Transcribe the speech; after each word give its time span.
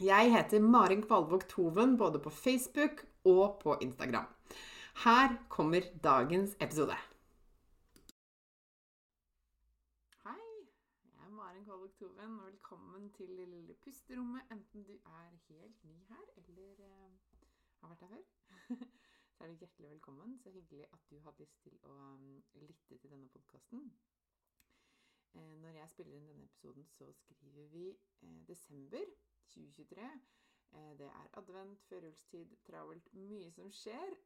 Jeg 0.00 0.28
heter 0.32 0.60
Marin 0.60 1.02
Kvalvåg 1.02 1.48
Toven 1.48 1.96
både 1.98 2.18
på 2.20 2.30
Facebook 2.30 3.06
og 3.24 3.60
på 3.62 3.78
Instagram. 3.80 4.26
Her 5.04 5.46
kommer 5.48 5.80
dagens 6.04 6.56
episode. 6.60 6.96
Hei, 10.24 10.42
jeg 11.14 11.24
er 11.24 11.30
Marin 11.30 11.64
Kvalvåg 11.64 11.94
Toven, 11.98 12.34
og 12.40 12.46
velkommen 12.46 13.12
til 13.12 13.28
det 13.38 13.48
lille 13.48 13.74
pusterommet. 13.84 14.42
Enten 14.52 14.84
du 14.84 14.92
er 14.92 15.30
helt 15.48 15.84
ny 15.84 15.96
her, 16.08 16.26
eller 16.36 16.74
uh, 16.78 17.12
har 17.80 17.88
vært 17.88 18.00
her 18.00 18.08
før. 18.08 18.22
så 19.32 19.44
er 19.44 19.48
du 19.48 19.54
hjertelig 19.54 19.90
velkommen. 19.90 20.38
Så 20.38 20.50
hyggelig 20.50 20.84
at 20.92 21.00
du 21.10 21.18
hadde 21.20 21.40
lyst 21.40 21.62
til 21.62 21.78
å 21.82 21.94
um, 21.94 22.42
lytte 22.54 22.98
til 22.98 23.10
denne 23.10 23.28
podkasten. 23.28 23.88
Uh, 25.32 25.56
når 25.64 25.80
jeg 25.80 25.90
spiller 25.90 26.20
inn 26.20 26.28
denne 26.34 26.44
episoden, 26.44 26.84
så 26.84 27.08
skriver 27.12 27.72
vi 27.72 27.86
uh, 28.22 28.42
desember. 28.52 29.08
2023. 29.54 30.10
Eh, 30.72 30.92
det 30.98 31.06
er 31.06 31.32
advent, 31.40 31.82
førjulstid, 31.88 32.56
travelt, 32.66 33.12
mye 33.14 33.50
som 33.54 33.72
skjer. 33.72 34.16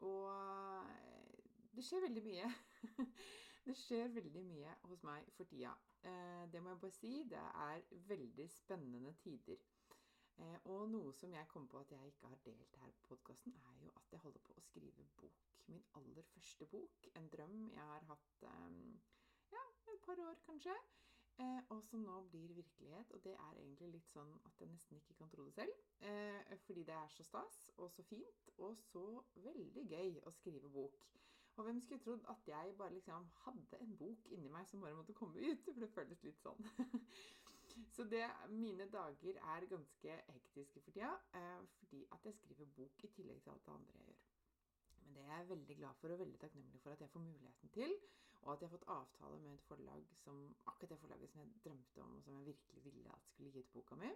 Og 0.00 0.86
det 1.76 1.84
skjer 1.84 2.06
veldig 2.08 2.24
mye. 2.30 2.54
Det 3.68 3.74
skjer 3.76 4.06
veldig 4.08 4.42
mye 4.48 4.70
hos 4.88 5.02
meg 5.04 5.26
for 5.36 5.44
tida. 5.44 5.74
Eh, 6.08 6.44
det 6.52 6.62
må 6.64 6.70
jeg 6.72 6.80
bare 6.80 6.96
si. 6.96 7.10
Det 7.28 7.40
er 7.40 7.82
veldig 8.08 8.46
spennende 8.48 9.12
tider. 9.20 9.60
Eh, 10.38 10.54
og 10.72 10.86
noe 10.88 11.12
som 11.12 11.34
jeg 11.36 11.50
kom 11.52 11.66
på 11.68 11.82
at 11.82 11.92
jeg 11.92 12.14
ikke 12.14 12.30
har 12.32 12.40
delt 12.46 12.78
her 12.80 12.94
på 12.96 13.04
podkasten, 13.10 13.58
er 13.68 13.82
jo 13.82 13.92
at 14.00 14.14
jeg 14.14 14.22
holder 14.22 14.40
på 14.46 14.56
å 14.56 14.64
skrive 14.70 15.04
bok. 15.20 15.44
Min 15.68 15.84
aller 16.00 16.24
første 16.30 16.70
bok. 16.72 17.10
En 17.20 17.28
drøm 17.28 17.58
jeg 17.74 17.90
har 17.92 18.08
hatt 18.08 18.46
ja, 19.52 19.66
et 19.92 20.00
par 20.06 20.24
år, 20.30 20.40
kanskje. 20.48 20.78
Eh, 21.38 21.60
og 21.70 21.82
som 21.86 22.00
nå 22.02 22.20
blir 22.32 22.52
virkelighet. 22.54 23.10
Og 23.14 23.24
det 23.24 23.32
er 23.32 23.58
egentlig 23.60 23.92
litt 23.92 24.10
sånn 24.10 24.32
at 24.48 24.60
jeg 24.60 24.70
nesten 24.72 24.98
ikke 24.98 25.14
kan 25.20 25.30
tro 25.30 25.44
det 25.46 25.54
selv. 25.54 25.84
Eh, 26.10 26.56
fordi 26.66 26.82
det 26.88 26.96
er 26.98 27.12
så 27.14 27.26
stas 27.26 27.60
og 27.76 27.92
så 27.94 28.02
fint 28.08 28.48
og 28.56 28.74
så 28.88 29.04
veldig 29.44 29.84
gøy 29.92 30.18
å 30.26 30.34
skrive 30.34 30.70
bok. 30.74 30.98
Og 31.58 31.64
hvem 31.66 31.80
skulle 31.82 32.02
trodd 32.02 32.26
at 32.30 32.46
jeg 32.46 32.74
bare 32.78 32.94
liksom 32.94 33.24
hadde 33.44 33.78
en 33.82 33.94
bok 33.98 34.26
inni 34.34 34.50
meg 34.50 34.66
som 34.70 34.82
bare 34.82 34.94
måtte 34.98 35.14
komme 35.20 35.42
ut? 35.42 35.64
For 35.64 35.82
det 35.82 35.90
føles 35.94 36.22
litt 36.26 36.42
sånn. 36.42 36.68
så 37.94 38.06
det, 38.10 38.24
mine 38.50 38.86
dager 38.94 39.40
er 39.54 39.70
ganske 39.70 40.18
hektiske 40.34 40.82
for 40.82 40.94
tida. 40.94 41.14
Eh, 41.38 41.64
fordi 41.80 42.04
at 42.14 42.26
jeg 42.30 42.38
skriver 42.38 42.74
bok 42.78 43.06
i 43.06 43.10
tillegg 43.14 43.42
til 43.42 43.54
alt 43.54 43.66
det 43.66 43.74
andre 43.74 43.98
jeg 43.98 44.06
gjør. 44.10 44.22
Men 45.02 45.16
det 45.16 45.26
er 45.26 45.36
jeg 45.36 45.50
veldig 45.54 45.78
glad 45.82 45.98
for 46.02 46.14
og 46.14 46.22
veldig 46.22 46.40
takknemlig 46.42 46.80
for 46.82 46.94
at 46.94 47.06
jeg 47.06 47.14
får 47.14 47.26
muligheten 47.26 47.74
til. 47.78 47.94
Og 48.42 48.52
at 48.52 48.62
jeg 48.62 48.70
har 48.70 48.76
fått 48.76 48.90
avtale 48.94 49.38
med 49.42 49.54
et 49.54 49.66
forlag 49.68 50.04
som 50.22 50.38
akkurat 50.70 50.94
det 50.94 51.00
forlaget 51.02 51.30
som 51.32 51.40
jeg 51.42 51.62
drømte 51.64 52.02
om, 52.04 52.16
og 52.16 52.22
som 52.24 52.38
jeg 52.38 52.46
virkelig 52.46 52.84
ville 52.84 53.14
at 53.14 53.26
skulle 53.32 53.50
gi 53.50 53.64
ut 53.64 53.72
boka 53.72 53.98
mi, 53.98 54.10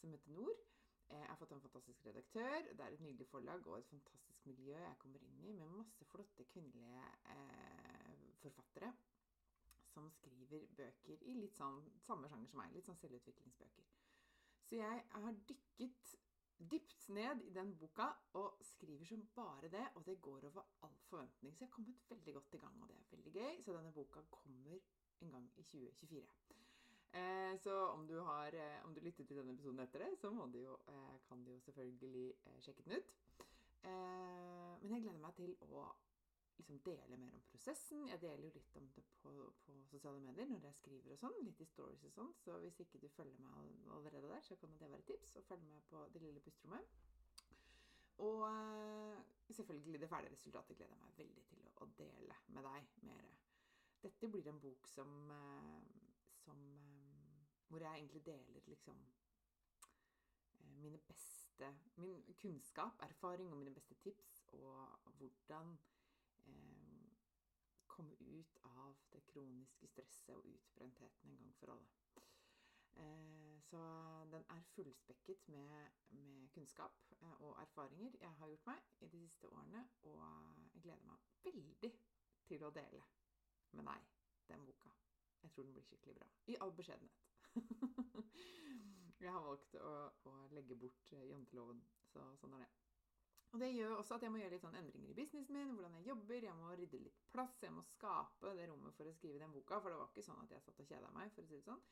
som 0.00 0.14
heter 0.16 0.36
Nord. 0.36 0.64
Jeg 1.10 1.26
har 1.26 1.36
fått 1.36 1.52
en 1.52 1.60
fantastisk 1.60 2.06
redaktør. 2.06 2.66
Det 2.72 2.84
er 2.84 2.94
et 2.94 3.00
nydelig 3.00 3.26
forlag 3.26 3.66
og 3.66 3.78
et 3.78 3.86
fantastisk 3.90 4.46
miljø 4.46 4.76
jeg 4.78 4.98
kommer 4.98 5.22
inn 5.26 5.40
i, 5.44 5.52
med 5.52 5.72
masse 5.74 6.06
flotte 6.12 6.46
kvinnelige 6.52 7.06
eh, 7.34 8.28
forfattere 8.42 8.92
som 9.90 10.06
skriver 10.14 10.66
bøker 10.78 11.24
i 11.26 11.34
litt 11.34 11.58
sånn 11.58 11.80
samme 12.06 12.30
sjanger 12.30 12.52
som 12.52 12.62
meg. 12.62 12.74
Litt 12.74 12.86
sånn 12.86 13.00
selvutviklingsbøker. 13.02 13.88
Så 14.68 14.78
jeg 14.78 15.04
har 15.10 15.40
dykket 15.50 16.12
dypt 16.70 17.08
ned 17.16 17.42
i 17.48 17.52
den 17.56 17.72
boka 17.80 18.06
og 18.38 18.60
skriver 18.74 19.08
som 19.08 19.24
bare 19.34 19.70
det. 19.72 19.86
Og 19.96 20.06
det 20.06 20.20
går 20.22 20.46
over 20.50 20.66
all 20.86 20.96
forventning. 21.08 21.56
Så 21.56 21.64
jeg 21.64 21.70
har 21.70 21.74
kommet 21.74 22.10
veldig 22.12 22.36
godt 22.38 22.54
i 22.54 22.62
gang, 22.62 22.82
og 22.82 22.88
det 22.92 22.98
er 22.98 23.09
gøy. 23.40 23.60
Så 23.64 23.74
denne 23.76 23.92
boka 23.96 24.22
kommer 24.32 24.78
en 25.20 25.34
gang 25.34 25.48
i 25.56 25.64
2024. 25.72 26.26
Eh, 27.10 27.54
så 27.58 27.74
om 27.90 28.06
du, 28.06 28.20
har, 28.22 28.54
eh, 28.54 28.84
om 28.86 28.94
du 28.94 29.00
lytter 29.02 29.26
til 29.26 29.40
denne 29.40 29.56
episoden 29.56 29.82
etter 29.82 30.04
det, 30.04 30.12
så 30.18 30.30
du 30.52 30.60
jo, 30.60 30.76
eh, 30.92 31.16
kan 31.28 31.42
du 31.44 31.50
jo 31.50 31.58
selvfølgelig 31.64 32.28
eh, 32.46 32.60
sjekke 32.62 32.86
den 32.86 33.00
ut. 33.00 33.10
Eh, 33.82 34.76
men 34.82 34.94
jeg 34.94 35.02
gleder 35.02 35.20
meg 35.24 35.34
til 35.34 35.56
å 35.66 35.88
liksom 36.60 36.80
dele 36.84 37.16
mer 37.16 37.34
om 37.34 37.42
prosessen. 37.50 38.06
Jeg 38.08 38.20
deler 38.22 38.44
jo 38.44 38.52
litt 38.54 38.74
om 38.78 38.88
det 38.94 39.04
på, 39.22 39.32
på, 39.64 39.76
sosiale 39.90 40.20
medier 40.20 40.48
når 40.50 40.66
jeg 40.68 40.78
skriver 40.78 41.14
og 41.14 41.20
sånn. 41.22 41.38
Litt 41.46 41.62
i 41.64 41.68
stories 41.68 42.04
og 42.08 42.12
sånn. 42.14 42.34
Så 42.44 42.58
hvis 42.64 42.80
ikke 42.84 43.00
du 43.02 43.08
følger 43.14 43.40
meg 43.42 43.88
allerede 43.96 44.28
der, 44.28 44.44
så 44.44 44.58
kan 44.60 44.76
det 44.76 44.90
være 44.92 45.00
et 45.02 45.08
tips. 45.10 45.36
å 45.40 45.46
følge 45.48 45.70
med 45.70 45.88
på 45.90 46.04
Det 46.12 46.22
lille 46.22 46.44
pusterommet. 46.44 46.98
Og 48.20 48.42
uh, 48.44 49.16
selvfølgelig 49.48 50.00
det 50.02 50.08
ferdige 50.08 50.34
resultatet 50.34 50.76
gleder 50.76 50.92
jeg 50.92 51.00
meg 51.00 51.20
veldig 51.22 51.44
til 51.48 51.62
å, 51.64 51.69
å 51.80 51.88
dele 51.98 52.36
med 52.54 52.66
deg 52.66 52.92
mer. 53.08 53.30
Dette 54.00 54.28
blir 54.32 54.48
en 54.48 54.60
bok 54.60 54.86
som, 54.88 55.16
uh, 55.30 55.80
som 56.44 56.56
um, 56.56 57.48
Hvor 57.68 57.82
jeg 57.84 57.98
egentlig 57.98 58.24
deler 58.26 58.64
liksom 58.66 59.02
mine 60.80 60.98
beste 60.98 61.68
Min 61.96 62.34
kunnskap, 62.40 63.02
erfaring 63.02 63.52
og 63.52 63.58
mine 63.60 63.74
beste 63.74 63.94
tips, 63.94 64.48
og 64.52 65.12
hvordan 65.18 65.78
eh, 66.46 67.10
komme 67.86 68.16
ut 68.20 68.58
av 68.64 68.96
det 69.12 69.20
kroniske 69.26 69.86
stresset 69.86 70.34
og 70.34 70.46
utbrentheten 70.46 71.30
en 71.30 71.36
gang 71.42 71.54
for 71.58 71.74
alle. 71.74 71.99
Eh, 72.96 73.60
så 73.60 73.80
den 74.32 74.44
er 74.50 74.62
fullspekket 74.74 75.48
med, 75.48 75.90
med 76.08 76.48
kunnskap 76.54 77.12
eh, 77.20 77.40
og 77.40 77.60
erfaringer 77.62 78.16
jeg 78.20 78.32
har 78.38 78.48
gjort 78.48 78.66
meg 78.66 78.88
i 79.00 79.08
de 79.08 79.20
siste 79.26 79.48
årene, 79.48 79.84
og 80.02 80.24
jeg 80.72 80.82
gleder 80.82 81.06
meg 81.06 81.28
veldig 81.44 81.92
til 82.50 82.66
å 82.66 82.72
dele 82.74 83.04
med 83.78 83.86
deg 83.86 84.10
den 84.50 84.66
boka. 84.66 84.90
Jeg 85.42 85.52
tror 85.52 85.64
den 85.64 85.72
blir 85.72 85.86
skikkelig 85.86 86.16
bra. 86.18 86.28
I 86.46 86.58
all 86.60 86.74
beskjedenhet. 86.76 87.26
jeg 89.24 89.32
har 89.32 89.46
valgt 89.46 89.76
å, 89.80 89.94
å 90.28 90.36
legge 90.56 90.76
bort 90.76 91.14
janteloven, 91.14 91.80
så 92.10 92.26
sånn 92.42 92.58
er 92.58 92.66
det. 92.66 92.70
Og 93.50 93.58
det 93.58 93.70
gjør 93.74 93.96
også 93.98 94.14
at 94.14 94.24
jeg 94.24 94.30
må 94.30 94.38
gjøre 94.38 94.54
litt 94.54 94.62
sånn 94.62 94.76
endringer 94.78 95.10
i 95.10 95.16
businessen 95.16 95.56
min, 95.56 95.72
hvordan 95.74 95.96
jeg 95.98 96.06
jobber. 96.06 96.44
Jeg 96.46 96.58
må 96.58 96.74
rydde 96.78 97.00
litt 97.02 97.24
plass, 97.34 97.56
jeg 97.64 97.74
må 97.74 97.82
skape 97.88 98.52
det 98.54 98.68
rommet 98.70 98.94
for 98.94 99.10
å 99.10 99.14
skrive 99.16 99.40
den 99.42 99.54
boka. 99.54 99.80
For 99.80 99.90
det 99.90 99.98
var 99.98 100.12
ikke 100.12 100.26
sånn 100.26 100.44
at 100.44 100.54
jeg 100.54 100.62
satt 100.62 100.82
og 100.84 100.92
kjeda 100.92 101.10
meg, 101.16 101.32
for 101.34 101.42
å 101.42 101.50
si 101.50 101.58
det 101.58 101.66
sånn. 101.66 101.82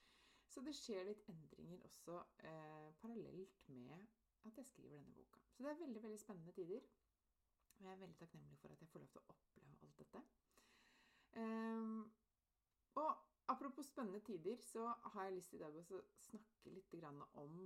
Så 0.58 0.62
det 0.66 0.72
skjer 0.74 1.04
litt 1.06 1.20
endringer 1.30 1.84
også 1.86 2.16
eh, 2.42 2.86
parallelt 2.98 3.60
med 3.70 3.92
at 4.48 4.56
jeg 4.58 4.66
skriver 4.66 4.96
denne 4.96 5.12
boka. 5.14 5.38
Så 5.54 5.62
det 5.62 5.70
er 5.70 5.76
veldig, 5.84 6.00
veldig 6.02 6.18
spennende 6.18 6.54
tider. 6.56 6.80
Og 7.76 7.84
jeg 7.86 7.92
er 7.92 8.00
veldig 8.00 8.16
takknemlig 8.18 8.58
for 8.58 8.74
at 8.74 8.82
jeg 8.82 8.90
får 8.90 9.04
lov 9.04 9.12
til 9.12 9.20
å 9.20 9.36
oppleve 9.36 9.76
alt 9.86 10.00
dette. 10.02 10.22
Eh, 11.38 11.94
og 13.04 13.22
apropos 13.54 13.86
spennende 13.86 14.18
tider, 14.26 14.58
så 14.58 14.88
har 15.12 15.28
jeg 15.28 15.36
lyst 15.36 15.54
til 15.54 15.60
i 15.60 15.62
dag 15.62 15.78
å 15.78 16.02
snakke 16.24 16.74
litt 16.74 16.98
om 17.44 17.62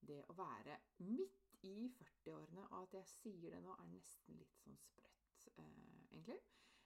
det 0.00 0.22
å 0.32 0.38
være 0.40 0.80
midt 1.04 1.60
i 1.68 1.76
40-årene, 1.98 2.70
og 2.70 2.86
at 2.86 2.96
jeg 3.02 3.12
sier 3.18 3.52
det 3.52 3.60
nå, 3.66 3.76
er 3.76 3.92
nesten 3.92 4.40
litt 4.40 4.64
sånn 4.64 4.80
sprøtt, 4.80 5.48
eh, 5.58 6.08
egentlig. 6.08 6.40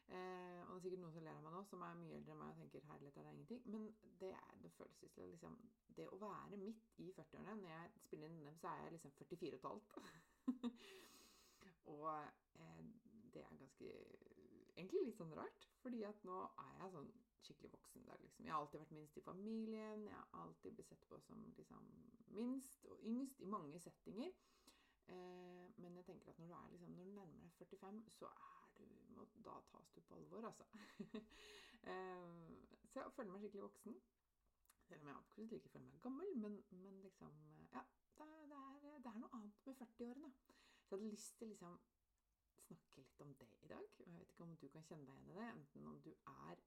Eh, 0.06 0.60
og 0.62 0.68
det 0.68 0.76
er 0.76 0.82
sikkert 0.84 1.02
noen 1.02 1.14
som 1.16 1.24
ler 1.26 1.34
av 1.34 1.42
meg 1.42 1.54
nå, 1.56 1.60
som 1.66 1.82
er 1.82 1.96
mye 1.98 2.14
eldre 2.14 2.34
enn 2.34 2.38
meg 2.38 2.52
og 2.52 2.58
tenker 2.60 2.84
herlighet, 2.90 3.16
er 3.18 3.26
det 3.26 3.32
ingenting. 3.34 3.62
Men 3.74 3.86
det, 4.20 4.32
er, 4.38 4.52
det 4.62 4.72
føles 4.76 5.00
liksom 5.32 5.56
Det 5.96 6.06
å 6.12 6.18
være 6.20 6.58
midt 6.60 6.90
i 7.02 7.08
40-årene 7.16 7.56
Når 7.62 7.72
jeg 7.72 8.02
spiller 8.04 8.30
inn 8.30 8.44
dem, 8.44 8.58
så 8.60 8.70
er 8.70 8.84
jeg 8.84 8.94
liksom 8.96 9.14
44 9.18 9.58
15. 9.58 10.76
og 11.96 12.10
eh, 12.14 12.82
det 13.34 13.42
er 13.42 13.60
ganske 13.62 13.94
Egentlig 14.76 15.06
litt 15.06 15.16
sånn 15.16 15.32
rart, 15.32 15.70
fordi 15.80 16.02
at 16.04 16.26
nå 16.28 16.42
er 16.60 16.82
jeg 16.82 16.92
sånn 16.92 17.14
skikkelig 17.46 17.70
voksen 17.72 18.04
dag, 18.04 18.18
liksom. 18.20 18.44
Jeg 18.44 18.52
har 18.52 18.60
alltid 18.60 18.82
vært 18.82 18.92
minst 18.92 19.16
i 19.16 19.22
familien. 19.24 20.02
Jeg 20.04 20.16
har 20.18 20.42
alltid 20.42 20.74
blitt 20.76 20.90
sett 20.90 21.04
på 21.08 21.18
som 21.22 21.44
liksom 21.56 21.86
minst 22.36 22.84
og 22.90 23.04
yngst 23.06 23.40
i 23.40 23.48
mange 23.48 23.80
settinger. 23.80 24.34
Eh, 25.08 25.66
men 25.80 25.96
jeg 25.96 26.08
tenker 26.10 26.34
at 26.34 26.38
når 26.42 26.50
du 26.50 26.54
er 26.58 26.70
liksom, 26.74 26.92
når 26.98 27.08
du 27.08 27.14
nærmer 27.16 27.40
deg 27.46 27.54
45, 27.56 28.02
så 28.18 28.30
må, 29.16 29.26
Da 29.44 29.56
tas 29.70 29.90
du 29.94 30.00
på 30.00 30.14
alvor, 30.14 30.46
altså. 30.50 30.64
eh, 31.90 32.54
så 32.86 33.00
jeg 33.00 33.12
føler 33.16 33.32
meg 33.32 33.42
skikkelig 33.44 33.66
voksen. 33.66 33.98
Selv 34.86 35.02
om 35.02 35.10
jeg 35.10 35.16
absolutt 35.18 35.52
ikke 35.52 35.68
føler 35.74 35.90
meg 35.90 36.02
gammel, 36.02 36.32
men, 36.44 36.64
men 36.70 37.00
liksom 37.02 37.36
Ja, 37.72 37.82
det, 38.18 38.26
er, 38.26 38.80
det 39.04 39.10
er, 39.10 39.18
noe 39.20 39.32
annet 39.38 39.66
med 39.66 39.74
40-årene. 39.82 40.32
Så 40.86 40.94
jeg 40.94 41.00
hadde 41.00 41.10
lyst 41.10 41.38
til 41.38 41.48
liksom 41.48 41.78
snakke 42.66 43.00
litt 43.00 43.20
om 43.20 43.34
det 43.40 43.48
i 43.62 43.70
dag. 43.70 43.86
Og 43.98 44.06
jeg 44.06 44.18
vet 44.20 44.32
ikke 44.32 44.44
om 44.46 44.56
du 44.56 44.68
kan 44.68 44.86
kjenne 44.88 45.06
deg 45.06 45.16
igjen 45.16 45.30
i 45.30 45.38
det. 45.38 45.48
Enten 45.52 45.86
om 45.86 46.00
du 46.04 46.12
er 46.14 46.62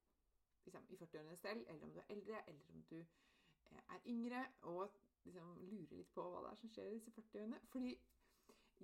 liksom, 0.65 0.89
i 0.89 0.99
40-årene 1.03 1.35
selv, 1.35 1.63
eller 1.67 1.87
om 1.87 1.93
du 1.93 1.99
er 1.99 2.11
eldre, 2.15 2.41
eller 2.47 2.73
om 2.73 2.83
du 2.91 2.97
eh, 2.99 3.83
er 3.95 4.05
yngre 4.05 4.43
og 4.61 4.99
liksom 5.23 5.55
lurer 5.69 5.97
litt 5.97 6.13
på 6.13 6.25
hva 6.25 6.43
det 6.45 6.51
er 6.51 6.61
som 6.61 6.73
skjer 6.73 6.91
i 6.91 6.97
disse 6.97 7.15
40-årene. 7.15 7.61
Fordi 7.71 7.95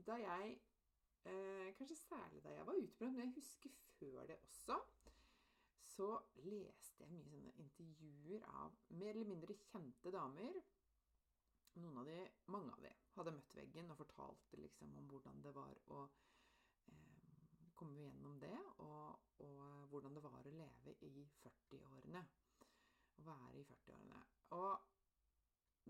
da 0.07 0.18
jeg 0.21 0.57
eh, 1.31 1.72
Kanskje 1.77 1.98
særlig 2.00 2.44
da 2.44 2.54
jeg 2.56 2.68
var 2.68 2.80
utbrent, 2.80 3.18
men 3.18 3.25
jeg 3.25 3.36
husker 3.36 3.74
før 3.98 4.25
det 4.30 4.38
også. 4.44 4.80
Så 5.95 6.07
leste 6.44 7.04
jeg 7.04 7.12
mye 7.13 7.30
sånne 7.31 7.54
intervjuer 7.63 8.44
av 8.62 8.74
mer 9.00 9.13
eller 9.13 9.30
mindre 9.30 9.56
kjente 9.69 10.12
damer. 10.12 10.57
Noen 11.80 12.00
av 12.01 12.07
de, 12.07 12.18
mange 12.51 12.72
av 12.72 12.83
de, 12.83 12.92
hadde 13.16 13.33
møtt 13.36 13.56
veggen 13.56 13.92
og 13.92 14.00
fortalte 14.00 14.60
liksom 14.60 14.95
om 15.00 15.07
hvordan 15.12 15.42
det 15.44 15.54
var 15.56 15.75
å 15.95 16.01
eh, 16.92 17.69
komme 17.80 18.00
gjennom 18.00 18.39
det, 18.39 18.56
og, 18.83 19.30
og, 19.44 19.86
hvordan 19.92 20.16
det 20.16 20.24
var 20.24 20.39
å 20.39 20.56
leve 20.56 20.95
i 21.07 21.25
40-årene. 21.44 22.24
Å 23.16 23.25
være 23.30 23.62
i 23.62 23.68
40-årene. 23.68 24.21
Og 24.56 24.94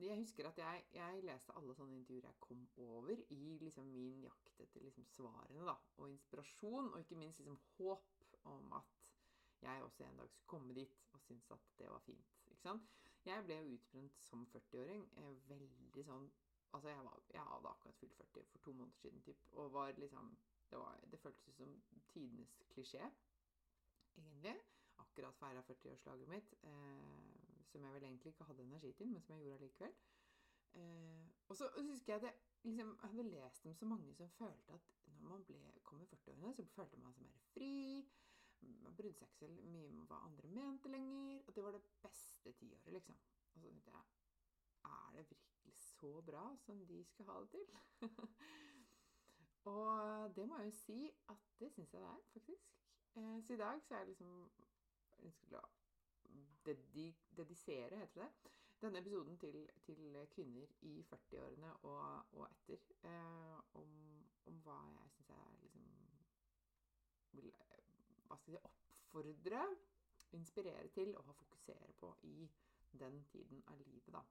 jeg 0.04 0.18
husker 0.20 0.48
at 0.50 0.58
jeg, 0.60 0.84
jeg, 0.94 1.24
leste 1.24 1.56
alle 1.56 1.76
sånne 1.78 1.96
intervjuer 1.96 2.28
jeg 2.28 2.40
kom 2.44 2.66
over 2.84 3.22
i 3.32 3.58
liksom 3.62 3.88
min 3.96 4.24
jakt 4.26 4.60
etter 4.60 4.84
liksom 4.84 5.06
svarene 5.08 5.68
da, 5.68 5.76
og 5.98 6.10
inspirasjon, 6.10 6.92
og 6.92 7.00
ikke 7.00 7.20
minst 7.20 7.40
liksom 7.40 7.60
håp 7.78 8.26
om 8.52 8.74
at 8.76 9.12
jeg 9.64 9.84
også 9.84 10.04
en 10.04 10.20
dag 10.20 10.30
skulle 10.30 10.52
komme 10.52 10.76
dit 10.76 10.98
og 11.14 11.22
synes 11.22 11.52
at 11.52 11.70
det 11.80 11.88
var 11.90 12.04
fint. 12.06 12.42
ikke 12.52 12.62
sant? 12.62 12.92
Jeg 13.26 13.46
ble 13.46 13.56
jo 13.58 13.78
utbrent 13.78 14.20
som 14.22 14.44
40-åring. 14.52 15.08
Veldig 15.50 16.04
sånn 16.06 16.28
Altså, 16.76 16.90
jeg, 16.90 17.04
var, 17.08 17.20
jeg 17.32 17.44
hadde 17.48 17.70
akkurat 17.70 17.96
fylt 17.96 18.16
40 18.18 18.48
for 18.52 18.60
to 18.66 18.72
måneder 18.76 18.98
siden, 19.00 19.22
typ, 19.24 19.44
og 19.52 19.74
var 19.74 19.94
liksom 19.98 20.38
Det, 20.70 20.80
var, 20.80 21.00
det 21.12 21.20
føltes 21.20 21.56
som 21.56 21.70
tidenes 22.10 22.56
klisjé, 22.74 23.06
egentlig. 24.18 24.56
Akkurat 24.98 25.38
feira 25.38 25.62
40-årslaget 25.62 26.28
mitt. 26.28 26.54
Eh, 26.64 27.25
som 27.72 27.84
jeg 27.84 27.94
vel 27.94 28.04
egentlig 28.04 28.34
ikke 28.34 28.48
hadde 28.50 28.64
energi 28.64 28.92
til, 28.92 29.08
men 29.08 29.22
som 29.22 29.36
jeg 29.36 29.46
gjorde 29.46 29.60
allikevel. 29.64 29.96
Eh, 30.76 31.26
og 31.48 31.56
så 31.56 31.70
husker 31.78 32.14
jeg 32.14 32.16
at 32.16 32.24
jeg, 32.24 32.34
liksom, 32.64 32.98
hadde 33.00 33.24
lest 33.24 33.66
om 33.66 33.76
så 33.76 33.86
mange 33.86 34.14
som 34.14 34.30
følte 34.30 34.74
at 34.74 34.82
når 35.06 35.30
man 35.30 35.44
ble, 35.44 35.62
kom 35.84 36.02
i 36.02 36.06
40-årene, 36.06 36.54
så 36.54 36.66
følte 36.66 36.98
man 37.00 37.14
seg 37.14 37.28
mer 37.28 37.44
fri. 37.54 37.74
Man 38.84 38.96
brydde 38.98 39.18
seg 39.20 39.30
ikke 39.30 39.40
så 39.40 39.48
mye 39.72 39.90
om 39.90 40.04
hva 40.10 40.22
andre 40.28 40.50
mente 40.50 40.92
lenger. 40.92 41.42
At 41.48 41.56
det 41.56 41.64
var 41.64 41.76
det 41.76 41.84
beste 42.02 42.52
tiåret, 42.60 42.94
liksom. 42.94 43.18
Og 43.54 43.62
så 43.62 43.70
tenkte 43.70 43.92
jeg 43.92 44.04
Er 44.86 45.12
det 45.16 45.30
virkelig 45.30 45.76
så 45.76 46.22
bra 46.22 46.56
som 46.58 46.86
de 46.88 47.04
skal 47.04 47.26
ha 47.26 47.40
det 47.42 47.50
til? 47.50 47.66
og 49.76 50.36
det 50.36 50.48
må 50.48 50.58
jeg 50.60 50.66
jo 50.66 50.78
si 50.78 51.00
at 51.30 51.48
det 51.60 51.72
syns 51.74 51.94
jeg 51.94 52.02
det 52.02 52.10
er, 52.10 52.22
faktisk. 52.34 52.76
Eh, 53.16 53.44
så 53.44 53.54
i 53.54 53.58
dag 53.58 53.82
så 53.82 53.94
er 53.94 54.04
jeg 54.04 54.08
liksom 54.08 54.52
ønsker 55.24 55.58
å 55.58 55.64
dedisere, 56.66 57.98
heter 57.98 58.22
det, 58.22 58.52
denne 58.82 59.00
episoden 59.00 59.38
til, 59.38 59.70
til 59.86 60.28
kvinner 60.32 60.66
i 60.82 61.06
40-årene 61.10 61.74
og, 61.74 62.26
og, 62.32 62.48
etter. 62.52 62.82
Eh, 63.04 63.60
om, 63.82 63.92
om, 64.46 64.60
hva 64.66 64.80
jeg 65.02 65.12
syns 65.16 65.30
jeg 65.30 65.60
liksom 65.62 65.88
vil 67.36 67.52
hva 68.28 68.38
skal 68.40 68.56
jeg 68.56 68.62
si, 68.62 68.70
oppfordre, 68.70 69.66
inspirere 70.36 70.88
til 70.88 71.16
og 71.18 71.36
fokusere 71.36 71.94
på 72.00 72.16
i 72.24 72.50
den 73.00 73.24
tiden 73.32 73.64
av 73.68 73.80
livet, 73.88 74.14
da. 74.14 74.22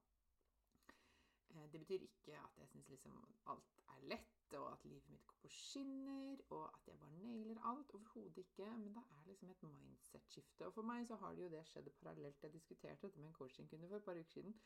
Eh, 1.54 1.72
det 1.72 1.80
betyr 1.80 2.06
ikke 2.06 2.38
at 2.38 2.58
jeg 2.58 2.68
syns 2.68 2.88
liksom 2.88 3.18
alt 3.46 3.82
er 3.94 4.06
lett, 4.12 4.54
og 4.58 4.72
at 4.72 4.84
livet 4.84 5.10
mitt 5.10 5.26
går 5.26 5.36
på 5.42 5.48
skinner, 5.48 6.40
og 6.50 6.64
at 6.74 6.88
jeg 6.88 6.98
bare 6.98 7.18
nailer 7.22 7.60
alt. 7.70 7.94
Overhodet 7.94 8.36
ikke. 8.36 8.70
Men 8.76 8.94
det 8.94 9.04
er 9.16 9.26
liksom 9.26 9.50
et 9.50 9.62
mindset-skifte. 9.62 10.66
Og 10.66 10.74
for 10.74 10.82
meg 10.82 11.06
så 11.06 11.16
har 11.16 11.34
det 11.34 11.42
jo 11.42 11.52
det 11.56 11.66
skjedd 11.66 11.90
parallelt. 12.02 12.42
Jeg 12.42 12.52
diskuterte 12.52 13.06
dette 13.06 13.20
med 13.20 13.28
en 13.28 13.38
coachingkunde 13.40 13.88
for 13.88 13.96
et 13.96 14.04
par 14.04 14.20
uker 14.20 14.30
siden. 14.30 14.56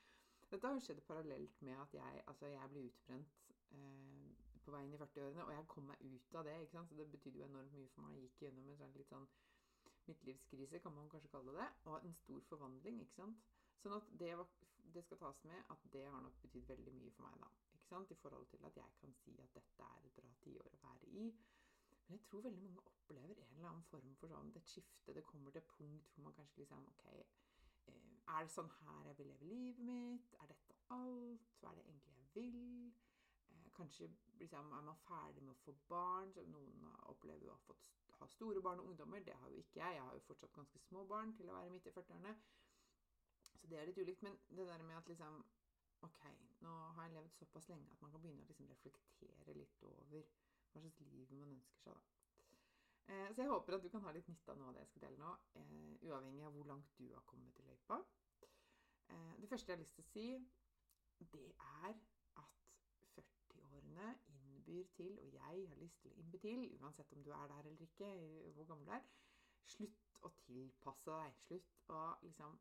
Dette 0.51 0.69
har 0.69 0.81
skjedd 0.81 1.01
parallelt 1.01 1.63
med 1.63 1.77
at 1.77 1.95
jeg, 1.95 2.23
altså 2.27 2.47
jeg 2.47 2.71
ble 2.73 2.87
utbrent 2.89 3.51
eh, 3.71 4.31
på 4.65 4.73
veien 4.73 4.95
i 4.95 5.01
40-årene, 5.01 5.45
og 5.45 5.53
jeg 5.53 5.69
kom 5.75 5.91
meg 5.91 6.01
ut 6.05 6.35
av 6.41 6.45
det. 6.49 6.57
ikke 6.63 6.77
sant? 6.77 6.89
Så 6.89 6.97
det 6.97 7.11
betydde 7.11 7.39
jo 7.43 7.45
enormt 7.45 7.77
mye 7.77 7.93
for 7.95 8.07
meg. 8.07 8.17
Jeg 8.17 8.29
gikk 8.29 8.43
gjennom 8.47 8.69
en 8.69 8.81
sånn 8.81 8.97
litt 8.97 9.13
sånn 9.13 9.29
midtlivskrise, 10.09 10.81
kan 10.85 10.95
man 10.97 11.09
kanskje 11.13 11.31
kalle 11.33 11.53
det, 11.53 11.69
og 11.85 12.05
en 12.05 12.15
stor 12.23 12.45
forvandling. 12.49 13.01
ikke 13.05 13.21
sant? 13.21 13.49
Sånn 13.83 13.97
at 13.99 14.09
det, 14.21 14.31
var, 14.41 14.49
det 14.95 15.05
skal 15.05 15.19
tas 15.19 15.45
med 15.45 15.73
at 15.75 15.89
det 15.93 16.05
har 16.07 16.21
nok 16.25 16.37
betydd 16.43 16.69
veldig 16.69 16.95
mye 16.99 17.15
for 17.17 17.29
meg, 17.29 17.41
da 17.43 17.69
sant? 17.89 18.11
i 18.11 18.15
forhold 18.15 18.47
til 18.47 18.65
at 18.65 18.77
jeg 18.77 18.93
kan 19.01 19.15
si 19.15 19.35
at 19.41 19.55
dette 19.55 19.83
er 19.83 20.07
et 20.07 20.15
bra 20.21 20.31
tiår 20.45 20.75
å 20.77 20.81
være 20.83 21.11
i. 21.23 21.27
Men 22.07 22.17
jeg 22.17 22.25
tror 22.29 22.45
veldig 22.47 22.63
mange 22.63 22.85
opplever 22.91 23.41
en 23.45 23.57
eller 23.57 23.71
annen 23.71 23.89
form 23.91 24.15
for 24.21 24.33
sånn 24.33 24.55
et 24.61 24.71
skifte. 24.73 25.15
Det 25.17 25.25
kommer 25.29 25.53
til 25.53 25.63
et 25.63 25.75
punkt 25.75 26.15
hvor 26.15 26.25
man 26.29 26.37
kanskje 26.39 26.63
liksom 26.63 26.87
Ok, 26.93 27.05
eh, 27.13 28.15
er 28.37 28.47
det 28.47 28.55
sånn 28.55 28.71
her 28.79 29.11
jeg 29.11 29.19
vil 29.19 29.31
leve 29.33 29.51
livet 29.53 29.85
mitt? 29.91 30.39
Er 30.41 30.53
dette 30.53 30.79
alt? 30.97 31.53
Hva 31.61 31.73
er 31.73 31.81
det 31.81 31.87
egentlig 31.91 32.17
jeg 32.17 32.33
vil? 32.39 32.93
Eh, 33.53 33.69
kanskje 33.81 34.11
liksom, 34.41 34.73
er 34.79 34.87
man 34.89 35.05
ferdig 35.05 35.45
med 35.45 35.55
å 35.57 35.63
få 35.65 35.77
barn. 35.93 36.33
som 36.33 36.53
noen 36.53 36.89
opplever 37.13 37.53
å 37.53 37.59
ha 38.21 38.27
store 38.27 38.63
barn 38.63 38.81
og 38.81 38.93
ungdommer. 38.93 39.25
Det 39.25 39.37
har 39.41 39.49
jo 39.49 39.61
ikke 39.65 39.81
jeg. 39.81 39.95
Jeg 39.97 40.03
har 40.03 40.15
jo 40.15 40.27
fortsatt 40.31 40.53
ganske 40.53 40.79
små 40.79 41.05
barn 41.05 41.37
til 41.37 41.51
å 41.51 41.61
være 41.61 41.71
midt 41.71 41.87
i 41.87 41.95
40-årene. 41.97 42.37
Det 43.69 43.79
er 43.79 43.89
litt 43.89 43.99
ulikt. 44.01 44.23
Men 44.23 44.39
det 44.49 44.67
der 44.67 44.83
med 44.83 44.97
at 44.97 45.09
liksom 45.09 45.43
Ok, 46.07 46.21
nå 46.63 46.73
har 46.95 47.09
jeg 47.09 47.15
levd 47.17 47.33
såpass 47.35 47.69
lenge 47.69 47.91
at 47.91 48.03
man 48.03 48.13
kan 48.13 48.23
begynne 48.23 48.45
å 48.45 48.47
liksom 48.47 48.69
reflektere 48.71 49.55
litt 49.57 49.83
over 49.83 50.29
hva 50.71 50.83
slags 50.85 51.01
liv 51.11 51.33
man 51.35 51.57
ønsker 51.57 51.81
seg. 51.83 51.97
da. 51.97 52.19
Eh, 53.09 53.35
så 53.35 53.43
jeg 53.43 53.51
håper 53.51 53.75
at 53.75 53.83
du 53.83 53.89
kan 53.89 54.05
ha 54.05 54.13
litt 54.13 54.29
nytte 54.29 54.53
av 54.53 54.61
noe 54.61 54.69
av 54.69 54.77
det 54.77 54.85
jeg 54.85 54.91
skal 54.93 55.05
dele 55.07 55.19
nå, 55.19 55.33
eh, 55.59 55.95
uavhengig 56.07 56.45
av 56.45 56.55
hvor 56.55 56.69
langt 56.71 56.93
du 56.99 57.07
har 57.15 57.25
kommet 57.27 57.59
i 57.59 57.65
løypa. 57.67 57.99
Eh, 59.09 59.35
det 59.41 59.49
første 59.49 59.73
jeg 59.73 59.79
har 59.79 59.83
lyst 59.83 59.97
til 59.97 60.05
å 60.05 60.11
si, 60.13 60.27
det 61.33 61.47
er 61.83 61.95
at 62.43 62.67
40-årene 63.17 64.11
innbyr 64.37 64.93
til, 64.95 65.19
og 65.25 65.33
jeg 65.33 65.67
har 65.73 65.83
lyst 65.83 66.03
til 66.03 66.13
å 66.13 66.19
innby 66.23 66.43
til, 66.45 66.67
uansett 66.79 67.13
om 67.17 67.25
du 67.25 67.33
er 67.33 67.49
der 67.55 67.71
eller 67.73 67.87
ikke, 67.89 68.13
hvor 68.55 68.69
gammel 68.71 68.87
du 68.87 68.93
er, 69.01 69.09
slutt 69.65 70.21
å 70.23 70.31
tilpasse 70.45 71.11
deg. 71.11 71.41
Slutt 71.49 71.95
å 71.97 72.03
liksom 72.23 72.61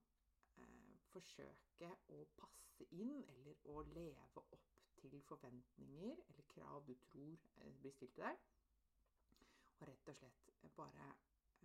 forsøke 1.12 1.92
å 2.14 2.24
passe 2.40 2.88
inn 2.92 3.24
eller 3.34 3.62
å 3.72 3.82
leve 3.94 4.28
opp 4.42 4.56
til 5.02 5.22
forventninger 5.22 6.22
eller 6.30 6.48
krav 6.54 6.86
du 6.88 6.94
tror 6.94 7.38
eh, 7.62 7.74
blir 7.82 7.92
stilt 7.92 8.14
til 8.14 8.24
deg. 8.24 8.46
Og 9.80 9.88
rett 9.88 10.10
og 10.12 10.16
slett 10.20 10.78
bare 10.78 11.10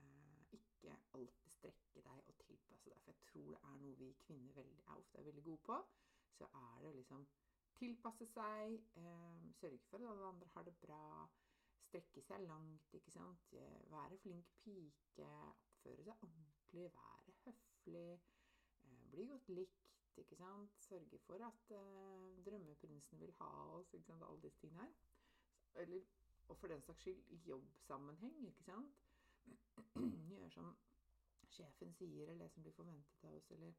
eh, 0.00 0.56
ikke 0.58 0.96
alltid 1.18 1.54
strekke 1.58 2.02
deg 2.08 2.26
og 2.26 2.34
tilpasse 2.46 2.90
deg. 2.90 3.00
For 3.04 3.12
jeg 3.12 3.28
tror 3.28 3.54
det 3.54 3.62
er 3.70 3.78
noe 3.84 4.00
vi 4.00 4.10
kvinner 4.26 4.58
veldig, 4.58 4.82
er 4.82 4.98
ofte 4.98 5.18
er 5.18 5.28
veldig 5.30 5.46
gode 5.48 5.64
på. 5.70 5.78
Så 6.38 6.48
er 6.64 6.82
det 6.84 6.94
liksom 6.96 7.24
tilpasse 7.78 8.28
seg, 8.34 8.76
eh, 9.00 9.48
sørge 9.60 9.80
for 9.88 9.98
at 9.98 10.12
alle 10.12 10.28
andre 10.34 10.50
har 10.54 10.68
det 10.68 10.76
bra, 10.84 11.02
strekke 11.88 12.22
seg 12.24 12.44
langt, 12.46 12.94
ikke 12.94 13.10
sant. 13.12 13.56
Være 13.92 14.18
flink 14.22 14.52
pike, 14.62 15.32
oppføre 15.48 16.04
seg 16.06 16.22
ordentlig, 16.28 16.86
være 16.94 17.34
høflig 17.44 18.20
bli 19.12 19.26
godt 19.30 19.48
likt, 19.48 19.80
ikke 20.20 20.36
sant. 20.36 20.76
Sørge 20.88 21.18
for 21.26 21.46
at 21.48 21.74
eh, 21.78 22.44
drømmeprinsen 22.46 23.20
vil 23.20 23.32
ha 23.40 23.50
oss, 23.78 23.94
ikke 23.94 24.10
sant. 24.10 24.24
Alle 24.28 24.42
disse 24.42 24.60
tingene 24.60 24.86
her. 24.86 24.94
Eller, 25.82 26.04
og 26.48 26.56
for 26.60 26.72
den 26.72 26.82
saks 26.82 27.00
skyld 27.06 27.22
i 27.36 27.40
jobbsammenheng, 27.48 28.46
ikke 28.48 28.64
sant. 28.68 29.04
Gjøre 30.30 30.50
som 30.50 30.72
sjefen 31.52 31.92
sier, 31.94 32.30
eller 32.30 32.44
det 32.44 32.52
som 32.52 32.62
blir 32.64 32.76
forventet 32.76 33.24
av 33.28 33.36
oss, 33.36 33.50
eller, 33.56 33.74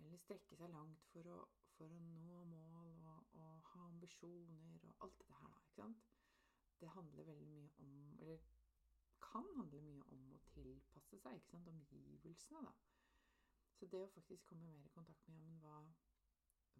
eller 0.00 0.20
strekke 0.20 0.58
seg 0.58 0.72
langt 0.72 1.04
for 1.12 1.28
å, 1.32 1.38
for 1.76 1.92
å 1.92 2.00
nå 2.26 2.42
mål 2.50 2.92
og, 3.12 3.38
og, 3.40 3.54
ha 3.72 3.86
ambisjoner 3.86 4.84
og 4.88 5.06
alt 5.06 5.18
dette 5.20 5.38
her, 5.40 5.52
da. 5.52 5.62
ikke 5.62 5.80
sant? 5.80 6.04
Det 6.80 6.92
handler 6.92 7.24
veldig 7.24 7.46
mye 7.48 7.70
om 7.80 8.18
Eller 8.20 8.42
kan 9.24 9.46
handle 9.56 9.80
mye 9.84 10.02
om 10.12 10.26
å 10.34 10.40
tilpasse 10.52 11.18
seg, 11.22 11.38
ikke 11.38 11.54
sant, 11.54 11.70
omgivelsene, 11.72 12.62
da. 12.64 12.74
Så 13.76 13.86
det 13.92 14.00
å 14.00 14.12
faktisk 14.14 14.46
komme 14.48 14.68
mer 14.72 14.84
i 14.88 14.92
kontakt 14.94 15.28
med 15.28 15.36
ja, 15.36 15.46
men 15.48 15.58
hva, 15.60 15.80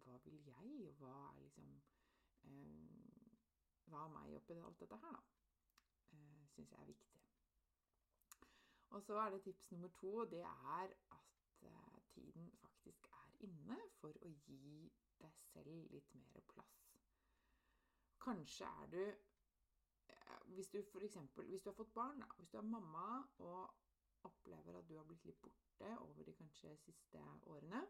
hva 0.05 0.17
vil 0.25 0.39
jeg, 0.49 0.87
og 0.89 1.01
hva 1.01 1.13
er 1.29 1.43
liksom 1.43 1.73
eh, 2.49 3.35
Hva 3.87 4.03
er 4.05 4.13
meg 4.15 4.33
oppi 4.35 4.57
alt 4.59 4.81
dette 4.81 4.97
her, 5.03 5.19
da? 5.19 5.21
Eh, 6.17 6.47
Syns 6.55 6.73
jeg 6.73 6.81
er 6.81 6.89
viktig. 6.89 7.21
Og 8.97 9.03
så 9.03 9.19
er 9.21 9.29
det 9.29 9.41
tips 9.45 9.71
nummer 9.71 9.93
to, 9.99 10.25
det 10.31 10.41
er 10.41 10.95
at 11.19 11.63
eh, 11.69 12.01
tiden 12.15 12.51
faktisk 12.61 13.07
er 13.19 13.31
inne 13.47 13.77
for 14.01 14.17
å 14.25 14.33
gi 14.47 14.91
deg 15.21 15.39
selv 15.51 15.93
litt 15.93 16.13
mer 16.17 16.43
plass. 16.53 16.77
Kanskje 18.23 18.69
er 18.83 18.93
du 18.95 19.01
eh, 19.03 20.39
Hvis 20.55 20.69
du 20.73 20.79
eksempel, 20.81 21.45
hvis 21.45 21.61
du 21.61 21.69
har 21.69 21.77
fått 21.77 21.93
barn, 21.93 22.19
da, 22.23 22.31
hvis 22.37 22.49
du 22.49 22.57
er 22.57 22.71
mamma 22.73 23.09
og 23.37 23.86
opplever 24.27 24.77
at 24.77 24.89
du 24.89 24.95
har 24.97 25.07
blitt 25.07 25.25
litt 25.27 25.41
borte 25.41 25.93
over 26.03 26.27
de 26.27 26.35
kanskje 26.37 26.75
siste 26.83 27.23
årene, 27.51 27.83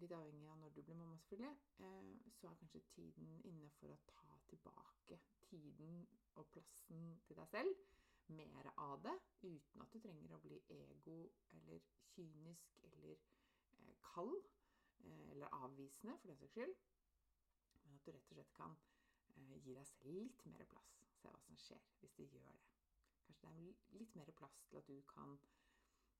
litt 0.00 0.14
avhengig 0.16 0.48
av 0.48 0.58
når 0.60 0.72
du 0.74 0.82
blir 0.82 0.98
mamma, 0.98 1.18
selvfølgelig, 1.20 1.56
eh, 1.86 2.12
så 2.38 2.48
er 2.48 2.60
kanskje 2.60 2.84
tiden 2.94 3.32
inne 3.50 3.70
for 3.78 3.92
å 3.92 4.00
ta 4.08 4.38
tilbake 4.52 5.18
tiden 5.48 6.06
og 6.40 6.48
plassen 6.54 7.18
til 7.26 7.36
deg 7.38 7.50
selv 7.52 7.82
mer 8.32 8.70
av 8.80 9.02
det, 9.04 9.14
uten 9.42 9.82
at 9.84 9.92
du 9.92 10.00
trenger 10.00 10.32
å 10.32 10.40
bli 10.40 10.60
ego 10.72 11.18
eller 11.58 11.82
kynisk 12.14 12.78
eller 12.88 13.12
eh, 13.12 13.94
kald 14.12 14.38
eh, 15.04 15.30
eller 15.34 15.52
avvisende, 15.60 16.16
for 16.18 16.32
den 16.32 16.40
saks 16.40 16.56
skyld. 16.56 16.76
Men 17.84 17.98
at 17.98 18.06
du 18.06 18.12
rett 18.14 18.30
og 18.30 18.38
slett 18.38 18.54
kan 18.56 18.78
gi 19.34 19.74
deg 19.74 19.86
selv 19.90 20.14
litt 20.16 20.46
mer 20.46 20.68
plass. 20.70 20.94
Se 21.20 21.30
hva 21.30 21.42
som 21.46 21.58
skjer 21.60 21.90
hvis 22.00 22.16
du 22.18 22.24
gjør 22.24 22.48
det. 22.48 22.81
Kanskje 23.26 23.48
det 23.48 23.72
er 23.72 23.98
litt 24.00 24.14
mer 24.18 24.30
plass 24.38 24.62
til 24.68 24.80
at 24.80 24.88
du 24.88 24.96
kan 25.14 25.36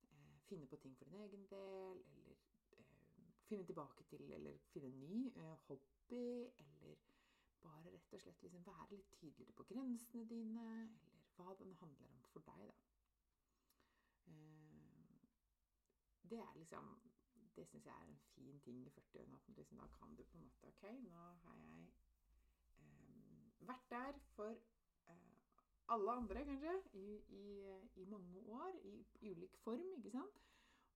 eh, 0.03 0.37
finne 0.49 0.67
på 0.67 0.79
ting 0.83 0.97
for 0.97 1.09
din 1.09 1.21
egen 1.21 1.47
del, 1.51 2.03
eller 2.15 2.35
eh, 2.77 3.33
finne 3.47 3.65
tilbake 3.65 4.03
til, 4.03 4.31
eller 4.31 4.57
finne 4.73 4.91
en 4.91 4.99
ny 4.99 5.27
eh, 5.35 5.55
hobby, 5.67 6.23
eller 6.65 6.95
bare 7.63 7.91
rett 7.93 8.13
og 8.13 8.21
slett 8.21 8.41
liksom 8.43 8.65
være 8.67 8.97
litt 8.97 9.11
tydeligere 9.19 9.55
på 9.57 9.67
grensene 9.71 10.25
dine, 10.29 10.67
eller 11.07 11.29
hva 11.37 11.55
den 11.59 11.73
handler 11.81 12.11
om 12.11 12.23
for 12.33 12.45
deg, 12.49 12.67
da. 12.67 12.75
Eh, 14.33 15.27
det 16.29 16.39
er 16.39 16.55
liksom 16.55 16.95
Det 17.55 17.67
syns 17.69 17.85
jeg 17.85 17.93
er 17.93 18.07
en 18.09 18.19
fin 18.33 18.59
ting 18.65 18.79
i 18.85 18.89
40-årene. 18.89 19.35
At 19.35 19.57
liksom, 19.57 19.77
da 19.77 19.87
kan 19.87 20.15
du 20.17 20.23
på 20.23 20.37
en 20.37 20.43
måte 20.43 20.67
OK, 20.67 20.83
nå 21.05 21.17
har 21.43 21.57
jeg 21.61 21.83
eh, 22.81 23.67
vært 23.67 23.89
der 23.91 24.17
for 24.35 24.57
alle 25.91 26.11
andre, 26.11 26.45
kanskje, 26.45 26.73
i, 26.93 27.07
i, 27.29 27.45
i 27.95 28.05
mange 28.05 28.39
år, 28.39 28.71
i, 28.83 29.05
i, 29.21 29.31
ulik 29.31 29.57
form, 29.57 29.89
ikke 29.97 30.11
sant? 30.11 30.39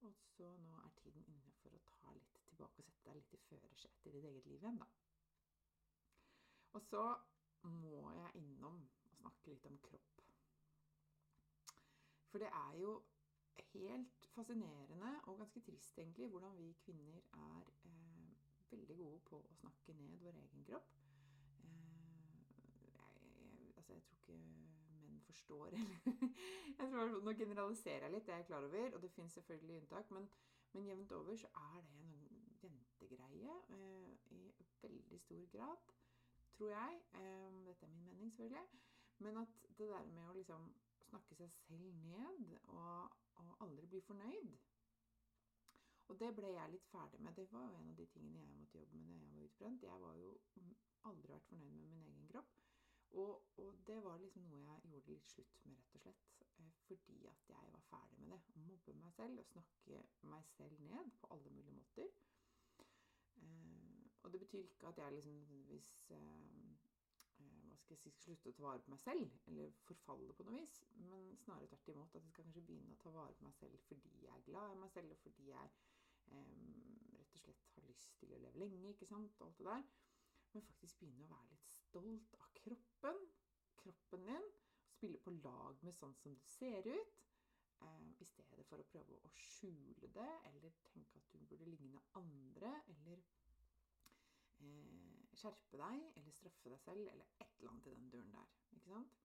Og 0.06 0.14
så 0.16 0.48
nå 0.62 0.76
er 0.84 0.94
tiden 1.02 1.26
inne 1.28 1.52
for 1.62 1.74
å 1.74 1.82
ta 1.88 2.14
litt 2.16 2.38
tilbake 2.48 2.84
og 2.84 2.88
sette 2.88 3.10
deg 3.10 3.18
litt 3.20 3.34
i 3.34 3.42
førersetet 3.50 4.08
i 4.08 4.14
ditt 4.16 4.30
eget 4.30 4.46
liv 4.46 4.62
igjen, 4.62 4.80
da. 4.80 4.88
Og 6.78 6.84
så 6.86 7.04
må 7.68 8.12
jeg 8.14 8.44
innom 8.44 8.84
og 8.86 9.14
snakke 9.18 9.52
litt 9.52 9.66
om 9.68 9.78
kropp. 9.84 10.22
For 12.32 12.44
det 12.44 12.52
er 12.54 12.78
jo 12.80 13.00
helt 13.74 14.30
fascinerende 14.36 15.12
og 15.24 15.42
ganske 15.42 15.64
trist, 15.66 15.98
egentlig, 15.98 16.30
hvordan 16.30 16.58
vi 16.58 16.72
kvinner 16.84 17.20
er 17.34 17.72
eh, 17.90 18.32
veldig 18.72 18.98
gode 19.00 19.20
på 19.30 19.42
å 19.42 19.58
snakke 19.62 19.96
ned 19.98 20.20
vår 20.22 20.38
egen 20.44 20.66
kropp. 20.70 20.94
Eh, 21.66 21.82
jeg, 22.62 22.86
jeg, 22.86 23.74
altså, 23.76 23.94
jeg 23.98 24.04
tror 24.06 24.20
ikke 24.22 24.67
forstår 25.38 25.78
eller 25.78 25.98
jeg 26.78 26.90
tror 26.92 27.22
Nå 27.24 27.34
generaliserer 27.38 28.08
jeg 28.08 28.12
litt, 28.16 28.26
det 28.26 28.34
er 28.34 28.42
jeg 28.42 28.50
klar 28.50 28.66
over, 28.66 28.96
og 28.96 29.02
det 29.02 29.12
fins 29.12 29.38
selvfølgelig 29.38 29.78
unntak. 29.82 30.12
Men, 30.12 30.30
men, 30.74 30.88
jevnt 30.88 31.12
over 31.12 31.36
så 31.36 31.48
er 31.48 31.82
det 31.82 32.02
en 32.04 32.18
jentegreie 32.64 33.56
eh, 33.70 34.12
i 34.36 34.42
veldig 34.82 35.20
stor 35.20 35.46
grad, 35.56 35.88
tror 36.58 36.70
jeg. 36.74 37.02
Eh, 37.22 37.66
dette 37.68 37.86
er 37.86 37.90
min 37.90 38.06
mening, 38.06 38.32
selvfølgelig. 38.32 38.68
Men 39.18 39.38
at 39.38 39.48
det 39.78 39.90
der 39.90 40.06
med 40.06 40.30
å 40.30 40.36
liksom 40.38 40.70
snakke 41.10 41.36
seg 41.40 41.52
selv 41.52 41.94
ned 42.04 42.58
og, 42.68 43.16
og, 43.36 43.54
aldri 43.66 43.88
bli 43.88 44.02
fornøyd. 44.02 44.58
Og 46.08 46.20
det 46.20 46.30
ble 46.36 46.52
jeg 46.54 46.72
litt 46.72 46.88
ferdig 46.92 47.20
med. 47.20 47.36
Det 47.36 47.48
var 47.52 47.66
jo 47.68 47.80
en 47.80 47.90
av 47.92 47.98
de 47.98 48.06
tingene 48.14 48.44
jeg 48.44 48.60
måtte 48.60 48.80
jobbe 48.80 49.00
med 49.00 49.10
når 49.10 49.26
jeg 49.26 49.34
var 49.34 49.48
utbrent. 49.50 49.84
Jeg 49.84 50.02
var 50.04 50.16
jo 50.22 50.36
aldri 51.10 51.34
vært 51.34 51.50
fornøyd 51.50 51.74
med 51.74 51.90
min 51.90 52.06
egen 52.06 52.30
kropp. 52.32 52.54
Og, 53.12 53.44
og, 53.58 53.78
det 53.88 53.98
var 54.04 54.18
liksom 54.22 54.48
noe 54.52 54.64
jeg 54.66 54.92
gjorde 54.92 55.14
litt 55.14 55.30
slutt 55.32 55.62
med, 55.66 55.78
rett 55.78 55.96
og 55.96 56.02
slett. 56.04 56.42
Eh, 56.60 56.72
fordi 56.88 57.20
at 57.32 57.52
jeg 57.54 57.72
var 57.74 57.86
ferdig 57.90 58.20
med 58.20 58.34
det. 58.34 58.40
Å 58.54 58.66
mobbe 58.66 58.96
meg 59.02 59.14
selv 59.16 59.44
og 59.44 59.48
snakke 59.52 60.02
meg 60.34 60.50
selv 60.56 60.84
ned 60.90 61.14
på 61.22 61.32
alle 61.36 61.54
mulige 61.56 61.78
måter. 61.78 62.12
Eh, 62.82 64.04
og 64.24 64.34
det 64.34 64.42
betyr 64.44 64.66
ikke 64.66 64.92
at 64.92 65.02
jeg 65.04 65.16
liksom 65.16 65.40
nødvendigvis 65.40 65.92
eh, 66.18 66.68
hva 67.78 67.78
skal 67.80 67.96
jeg 67.96 68.02
si, 68.02 68.12
skal 68.12 68.24
slutte 68.26 68.52
å 68.52 68.56
ta 68.58 68.64
vare 68.66 68.84
på 68.84 68.92
meg 68.92 69.00
selv, 69.00 69.36
eller 69.52 69.76
forfalle 69.88 70.34
på 70.36 70.46
noe 70.48 70.58
vis. 70.60 70.74
Men 70.98 71.30
snarere 71.44 71.70
tvert 71.72 71.92
imot 71.94 72.10
at 72.10 72.18
jeg 72.20 72.26
skal 72.26 72.44
kanskje 72.44 72.66
begynne 72.70 72.96
å 72.96 73.02
ta 73.04 73.14
vare 73.16 73.38
på 73.38 73.48
meg 73.48 73.56
selv 73.60 73.86
fordi 73.88 74.14
jeg 74.26 74.34
er 74.34 74.46
glad 74.50 74.74
i 74.74 74.82
meg 74.82 74.92
selv, 74.96 75.14
og 75.14 75.22
fordi 75.24 75.48
jeg 75.52 75.72
eh, 76.34 77.16
rett 77.20 77.40
og 77.40 77.46
slett 77.46 77.72
har 77.78 77.88
lyst 77.88 78.18
til 78.20 78.34
å 78.34 78.42
leve 78.44 78.64
lenge, 78.64 78.92
ikke 78.92 79.10
sant, 79.10 79.42
alt 79.46 79.62
det 79.62 79.70
der. 79.70 79.88
Men 80.58 80.66
faktisk 80.66 80.98
begynne 80.98 81.22
å 81.22 81.30
være 81.30 81.52
litt 81.52 81.68
stolt 81.70 82.36
av 82.42 82.54
kroppen, 82.58 83.20
kroppen 83.78 84.24
din. 84.26 84.48
Spille 84.90 85.20
på 85.22 85.34
lag 85.44 85.84
med 85.86 85.94
sånn 85.94 86.16
som 86.18 86.34
du 86.34 86.46
ser 86.50 86.88
ut. 86.90 87.20
Eh, 87.86 88.08
I 88.18 88.26
stedet 88.26 88.66
for 88.66 88.82
å 88.82 88.88
prøve 88.90 89.20
å 89.22 89.30
skjule 89.38 90.10
det, 90.16 90.32
eller 90.50 90.74
tenke 90.90 91.22
at 91.22 91.30
du 91.30 91.44
burde 91.46 91.68
ligne 91.70 92.02
andre, 92.18 92.72
eller 92.96 93.22
eh, 94.66 95.28
skjerpe 95.38 95.78
deg 95.78 96.08
eller 96.18 96.34
straffe 96.34 96.74
deg 96.74 96.82
selv 96.82 97.06
eller 97.12 97.30
et 97.38 97.60
eller 97.60 97.76
annet 97.76 97.92
i 97.92 97.94
den 98.00 98.10
duren 98.16 98.34
der. 98.34 98.56
ikke 98.74 98.90
sant? 98.96 99.22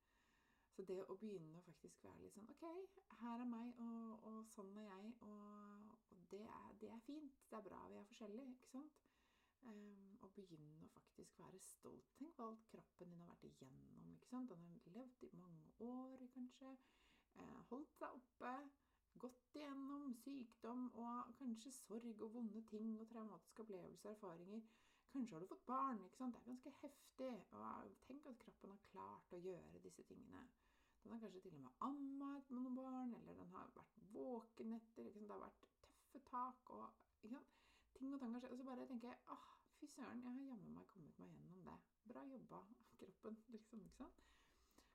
Så 0.77 0.85
det 0.89 0.99
å 1.09 1.17
begynne 1.17 1.61
å 1.63 1.65
faktisk 1.65 2.05
være 2.05 2.27
litt 2.27 2.37
sånn 2.37 2.53
OK, 2.53 2.67
her 3.23 3.41
er 3.41 3.49
meg, 3.49 3.73
og, 3.81 4.29
og 4.29 4.53
sånn 4.53 4.77
er 4.85 4.91
jeg, 4.91 5.15
og, 5.25 5.97
og 6.13 6.29
det, 6.29 6.45
er, 6.45 6.69
det, 6.85 6.93
er, 6.93 7.03
fint. 7.09 7.41
Det 7.49 7.57
er 7.57 7.67
bra 7.71 7.81
vi 7.89 8.01
er 8.01 8.13
forskjellige, 8.13 8.53
ikke 8.59 8.75
sant? 8.77 9.01
Um, 9.63 10.17
og 10.23 10.31
begynne 10.35 10.87
å 10.87 10.91
faktisk 10.97 11.39
være 11.39 11.59
stolt. 11.63 12.09
Tenk 12.19 12.39
hva 12.39 12.49
alt 12.51 12.65
kroppen 12.71 13.11
din 13.13 13.21
har 13.23 13.31
vært 13.31 13.45
igjennom. 13.51 14.09
ikke 14.15 14.31
sant? 14.31 14.51
Den 14.51 14.65
har 14.69 14.89
levd 14.97 15.27
i 15.27 15.31
mange 15.39 15.75
år, 15.87 16.25
kanskje. 16.35 16.73
Eh, 17.35 17.61
holdt 17.71 17.95
seg 17.99 18.17
oppe. 18.17 18.55
Gått 19.23 19.59
igjennom 19.59 20.15
sykdom 20.23 20.87
og 21.05 21.35
kanskje 21.39 21.73
sorg 21.77 22.25
og 22.27 22.33
vonde 22.35 22.63
ting 22.73 22.95
og 23.01 23.09
traumatiske 23.13 23.65
opplevelser 23.65 24.09
og 24.09 24.17
erfaringer. 24.17 24.65
Kanskje 25.13 25.37
har 25.37 25.45
du 25.45 25.51
fått 25.53 25.67
barn. 25.67 26.05
ikke 26.05 26.17
sant? 26.17 26.35
Det 26.35 26.43
er 26.43 26.51
ganske 26.51 26.75
heftig. 26.81 27.33
Og 27.53 27.97
tenk 28.09 28.27
at 28.27 28.39
kroppen 28.45 28.75
har 28.75 28.85
klart 28.91 29.37
å 29.37 29.43
gjøre 29.47 29.83
disse 29.87 30.07
tingene. 30.09 30.47
Den 31.03 31.13
har 31.13 31.25
kanskje 31.25 31.45
til 31.45 31.57
og 31.59 31.65
med 31.67 31.87
amma 31.89 32.33
noen 32.49 32.77
barn, 32.79 33.15
eller 33.21 33.35
den 33.43 33.57
har 33.57 33.75
vært 33.77 33.99
våken 34.17 34.79
etter. 34.79 35.07
ikke 35.07 35.19
sant? 35.21 35.29
Det 35.29 35.37
har 35.37 35.45
vært 35.47 35.67
tøffe 35.83 36.25
tak 36.31 36.71
og 36.79 36.87
ikke 37.19 37.35
sant? 37.37 37.62
Ting 38.03 38.15
og 38.15 38.21
tang 38.21 38.37
Og 38.37 38.57
så 38.59 38.65
bare 38.65 38.87
tenker 38.91 39.09
jeg 39.09 39.19
åh, 39.31 39.49
fy 39.79 39.87
søren, 39.87 40.23
jeg 40.23 40.35
har 40.35 40.47
jammen 40.51 40.75
meg 40.75 40.87
kommet 40.91 41.19
meg 41.19 41.35
gjennom 41.37 41.65
det. 41.69 41.79
Bra 42.13 42.23
jobba, 42.35 42.63
kroppen, 42.99 43.39
liksom. 43.55 43.85
ikke 43.87 43.97
sant? 43.97 44.23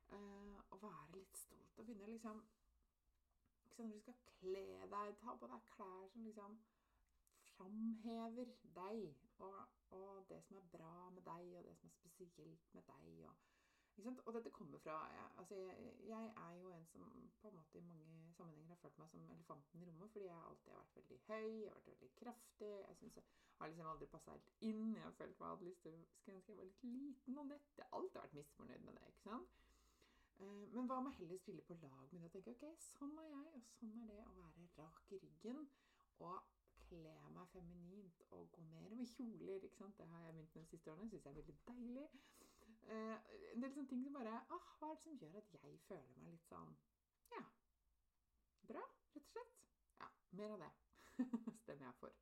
Uh, 0.07 0.59
å 0.71 0.79
være 0.79 1.17
litt 1.17 1.35
stolt 1.35 1.79
og 1.79 1.87
begynne 1.87 2.07
liksom 2.07 2.39
ikke 3.65 3.75
sant, 3.75 3.89
Når 3.89 3.95
du 3.95 4.03
skal 4.03 4.19
kle 4.27 4.65
deg, 4.93 5.15
ta 5.21 5.35
på 5.39 5.49
deg 5.51 5.65
klær 5.73 6.05
som 6.13 6.23
liksom 6.27 6.59
framhever 7.57 8.53
deg 8.77 9.01
og, 9.43 9.57
og, 9.97 10.23
det 10.29 10.39
som 10.45 10.57
er 10.61 10.69
bra 10.71 11.09
med 11.13 11.25
deg, 11.27 11.51
og 11.57 11.65
det 11.65 11.75
som 11.77 11.89
er 11.89 11.95
spesielt 11.97 12.73
med 12.73 12.87
deg. 12.87 13.19
Og, 13.29 13.43
og 13.97 14.33
dette 14.33 14.49
kommer 14.53 14.77
fra 14.77 14.95
altså 15.37 15.55
jeg, 15.55 15.93
jeg, 16.07 16.25
er 16.37 16.51
jo 16.61 16.69
en 16.69 16.85
som 16.85 17.01
på 17.41 17.47
en 17.47 17.55
måte 17.55 17.77
i 17.77 17.81
mange 17.81 18.33
sammenhenger 18.37 18.75
har 18.75 18.81
følt 18.81 18.97
meg 19.01 19.09
som 19.09 19.29
elefanten 19.35 19.81
i 19.81 19.87
rommet, 19.89 20.11
fordi 20.11 20.25
jeg 20.25 20.41
alltid 20.49 20.71
har 20.71 20.83
vært 20.83 20.95
veldig 20.95 21.19
høy, 21.27 21.47
jeg 21.61 21.69
har 21.69 21.79
vært 21.79 21.87
veldig 21.91 22.09
kraftig. 22.19 22.73
Jeg 22.87 22.97
synes 22.99 23.15
jeg 23.15 23.25
har 23.59 23.71
liksom 23.71 23.87
aldri 23.93 24.09
passa 24.11 24.35
helt 24.35 24.51
inn. 24.69 24.83
Jeg 24.95 25.03
har 25.03 25.15
følt 25.21 25.39
meg 25.39 25.49
hadde 25.53 25.69
lyst 25.69 25.81
til 25.87 25.95
skulle 26.19 26.35
ønske 26.37 26.51
jeg 26.51 26.59
var 26.59 26.69
litt 26.69 26.83
liten 26.83 27.41
og 27.41 27.47
nett. 27.53 27.71
Jeg 27.77 27.85
har 27.85 27.97
alltid 27.99 28.21
vært 28.21 28.37
misfornøyd 28.39 28.85
med 28.85 28.99
det. 28.99 29.07
ikke 29.07 29.23
sant? 29.23 29.57
Eh, 30.37 30.65
men 30.75 30.91
hva 30.91 30.99
med 31.01 31.17
heller 31.17 31.41
spille 31.41 31.65
på 31.65 31.79
lag 31.81 32.13
med 32.13 32.21
det 32.21 32.29
og 32.29 32.35
tenke 32.35 32.53
ok, 32.53 32.85
sånn 32.91 33.17
er 33.17 33.31
jeg, 33.31 33.47
og 33.57 33.65
sånn 33.79 33.95
er 34.03 34.11
det 34.11 34.21
å 34.29 34.35
være 34.37 34.67
rak 34.77 35.13
i 35.17 35.21
ryggen. 35.25 35.65
Og 36.27 36.53
kle 36.87 37.15
meg 37.33 37.49
feminint 37.51 38.21
og 38.29 38.51
gå 38.53 38.63
mer 38.69 38.93
med 38.95 39.09
kjoler. 39.15 39.63
ikke 39.63 39.81
sant? 39.81 39.97
Det 39.97 40.07
har 40.11 40.23
jeg 40.25 40.35
begynt 40.35 40.55
med 40.55 40.63
de 40.63 40.69
siste 40.75 40.91
årene. 40.91 41.09
Syns 41.09 41.25
jeg 41.25 41.31
er 41.31 41.39
veldig 41.41 41.57
deilig. 41.71 42.07
En 42.87 43.61
del 43.61 43.71
sånne 43.73 43.89
ting 43.89 44.03
som 44.05 44.13
bare 44.15 44.35
ah, 44.53 44.67
Hva 44.79 44.89
er 44.91 44.95
det 44.95 45.01
som 45.03 45.17
gjør 45.19 45.37
at 45.41 45.53
jeg 45.57 45.79
føler 45.87 46.19
meg 46.23 46.35
litt 46.35 46.47
sånn 46.47 46.73
Ja, 47.33 47.41
bra, 48.69 48.83
rett 49.15 49.23
og 49.25 49.33
slett. 49.33 49.55
Ja, 49.99 50.09
mer 50.39 50.53
av 50.55 50.63
det 50.65 50.71
stemmer 51.63 51.87
jeg 51.89 51.95
for. 51.99 52.13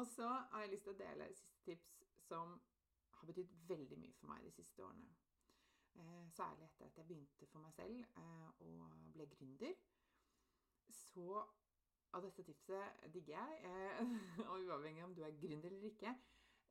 Og 0.00 0.06
så 0.06 0.28
har 0.28 0.62
jeg 0.64 0.70
lyst 0.72 0.86
til 0.86 0.94
å 0.94 1.00
dele 1.02 1.26
siste 1.36 1.64
tips 1.66 1.96
som 2.28 2.54
har 3.18 3.28
betydd 3.28 3.50
veldig 3.68 3.98
mye 4.00 4.14
for 4.20 4.30
meg 4.32 4.44
de 4.46 4.52
siste 4.56 4.84
årene. 4.86 5.10
eh, 6.00 6.28
særlig 6.32 6.64
etter 6.64 6.86
at 6.86 6.96
jeg 6.96 7.06
begynte 7.06 7.46
for 7.50 7.60
meg 7.60 7.74
selv 7.76 7.98
eh, 8.16 8.48
og 8.68 8.94
ble 9.12 9.26
gründer, 9.34 9.74
så 10.88 11.42
av 12.12 12.22
dette 12.24 12.44
tipset 12.44 13.04
digger 13.12 13.36
jeg. 13.36 13.58
Eh, 13.68 14.46
og 14.50 14.62
uavhengig 14.64 15.04
om 15.04 15.14
du 15.14 15.22
er 15.26 15.36
gründer 15.42 15.68
eller 15.68 15.90
ikke, 15.90 16.14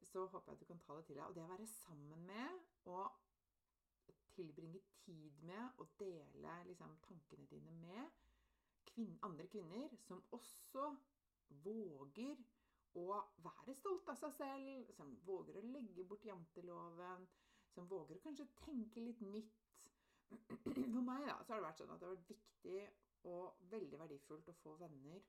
så 0.07 0.25
håper 0.25 0.51
jeg 0.51 0.57
at 0.57 0.63
du 0.63 0.69
kan 0.69 0.81
ta 0.85 0.97
det 0.97 1.05
til 1.05 1.17
deg. 1.17 1.25
Og 1.27 1.35
det 1.35 1.43
å 1.43 1.51
være 1.51 1.67
sammen 1.67 2.25
med 2.25 2.89
og 2.89 3.11
tilbringe 4.35 4.79
tid 5.03 5.43
med 5.45 5.81
og 5.83 5.87
dele 5.99 6.55
liksom, 6.67 6.97
tankene 7.07 7.47
dine 7.51 7.71
med 7.81 8.09
kvin 8.91 9.19
andre 9.23 9.47
kvinner 9.47 9.93
som 10.07 10.23
også 10.35 10.87
våger 11.65 12.39
å 12.99 13.21
være 13.43 13.75
stolt 13.77 14.09
av 14.11 14.17
seg 14.19 14.33
selv, 14.35 14.89
som 14.97 15.13
våger 15.27 15.59
å 15.59 15.67
legge 15.71 16.03
bort 16.07 16.25
janteloven, 16.27 17.27
som 17.71 17.87
våger 17.87 18.17
å 18.17 18.23
kanskje 18.25 18.49
tenke 18.59 19.03
litt 19.03 19.21
nytt. 19.23 19.61
For 20.63 21.05
meg 21.05 21.27
da, 21.27 21.37
så 21.43 21.53
har 21.53 21.61
det 21.61 21.67
vært 21.69 21.83
sånn 21.83 21.93
at 21.93 22.01
det 22.01 22.09
har 22.09 22.17
vært 22.17 22.33
viktig 22.33 22.81
og 23.31 23.63
veldig 23.71 24.01
verdifullt 24.01 24.51
å 24.51 24.57
få 24.63 24.75
venner 24.79 25.23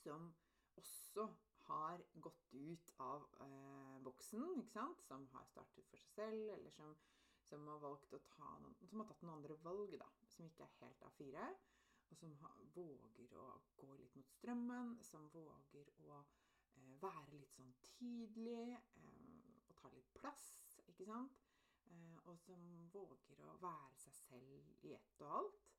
som 0.00 0.30
også 0.80 1.26
har 1.66 2.02
gått 2.26 2.46
ut 2.52 2.92
av 2.96 3.26
eh, 3.40 3.98
boksen, 4.04 4.62
som 5.06 5.26
har 5.32 5.48
startet 5.50 5.88
for 5.90 6.02
seg 6.02 6.14
selv, 6.14 6.52
eller 6.56 6.74
som, 6.74 6.94
som, 7.48 7.66
har 7.68 7.82
valgt 7.82 8.14
å 8.16 8.22
ta 8.32 8.52
noen, 8.62 8.76
som 8.88 9.02
har 9.02 9.10
tatt 9.10 9.22
noen 9.24 9.36
andre 9.38 9.58
valg, 9.64 9.96
da, 10.00 10.08
som 10.32 10.48
ikke 10.48 10.66
er 10.66 10.78
helt 10.80 11.04
A4. 11.10 11.50
Og 12.10 12.18
som 12.18 12.32
har, 12.40 12.62
våger 12.74 13.34
å 13.38 13.46
gå 13.78 13.92
litt 14.00 14.16
mot 14.18 14.32
strømmen, 14.34 14.96
som 15.06 15.28
våger 15.34 15.92
å 16.08 16.18
eh, 16.18 16.94
være 17.02 17.38
litt 17.38 17.54
sånn 17.54 17.70
tydelig 17.92 18.74
eh, 18.74 19.52
og 19.68 19.76
ta 19.78 19.92
litt 19.94 20.10
plass, 20.18 20.48
ikke 20.90 21.06
sant? 21.06 21.38
Eh, 21.90 22.18
og 22.26 22.38
som 22.42 22.64
våger 22.94 23.44
å 23.46 23.54
være 23.62 23.94
seg 24.02 24.16
selv 24.24 24.86
i 24.86 24.94
ett 24.96 25.22
og 25.26 25.36
alt. 25.40 25.70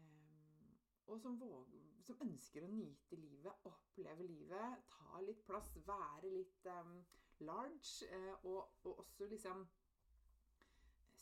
Eh, 0.00 0.72
og 1.06 1.20
som, 1.22 1.36
våger, 1.40 1.95
som, 2.06 2.18
ønsker 2.22 2.64
å 2.64 2.70
nyte 2.70 3.18
livet, 3.18 3.66
oppleve 3.68 4.26
livet, 4.28 4.86
ta 4.92 5.20
litt 5.24 5.42
plass, 5.46 5.72
være 5.86 6.30
litt 6.32 6.68
um, 6.70 6.96
large. 7.46 8.06
Eh, 8.10 8.32
og, 8.46 8.76
og, 8.84 9.02
også 9.02 9.28
liksom 9.30 9.64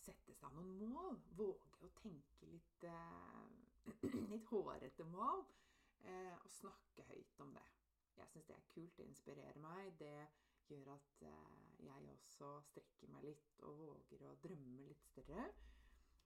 sette 0.05 0.37
seg 0.37 0.57
noen 0.57 0.75
mål. 0.93 1.21
Våge 1.39 1.89
å 1.89 1.93
tenke 2.03 2.51
litt, 2.53 2.87
uh, 2.89 3.95
litt 4.33 4.49
hårete 4.53 5.09
mål. 5.13 5.45
uh, 6.05 6.37
og 6.37 6.51
snakke 6.53 7.07
høyt 7.09 7.41
om 7.41 7.55
det. 7.57 7.67
Jeg 8.19 8.31
syns 8.31 8.49
det 8.51 8.57
er 8.59 8.67
kult. 8.75 8.97
Det 8.99 9.09
inspirerer 9.09 9.61
meg. 9.63 9.95
Det 9.99 10.17
gjør 10.69 10.95
at 10.95 11.25
uh, 11.25 11.79
jeg 11.85 12.11
også 12.13 12.51
strekker 12.71 13.13
meg 13.13 13.31
litt 13.31 13.65
og 13.65 13.81
våger 13.81 14.29
å 14.29 14.37
drømme 14.45 14.85
litt 14.91 15.09
større. 15.09 15.49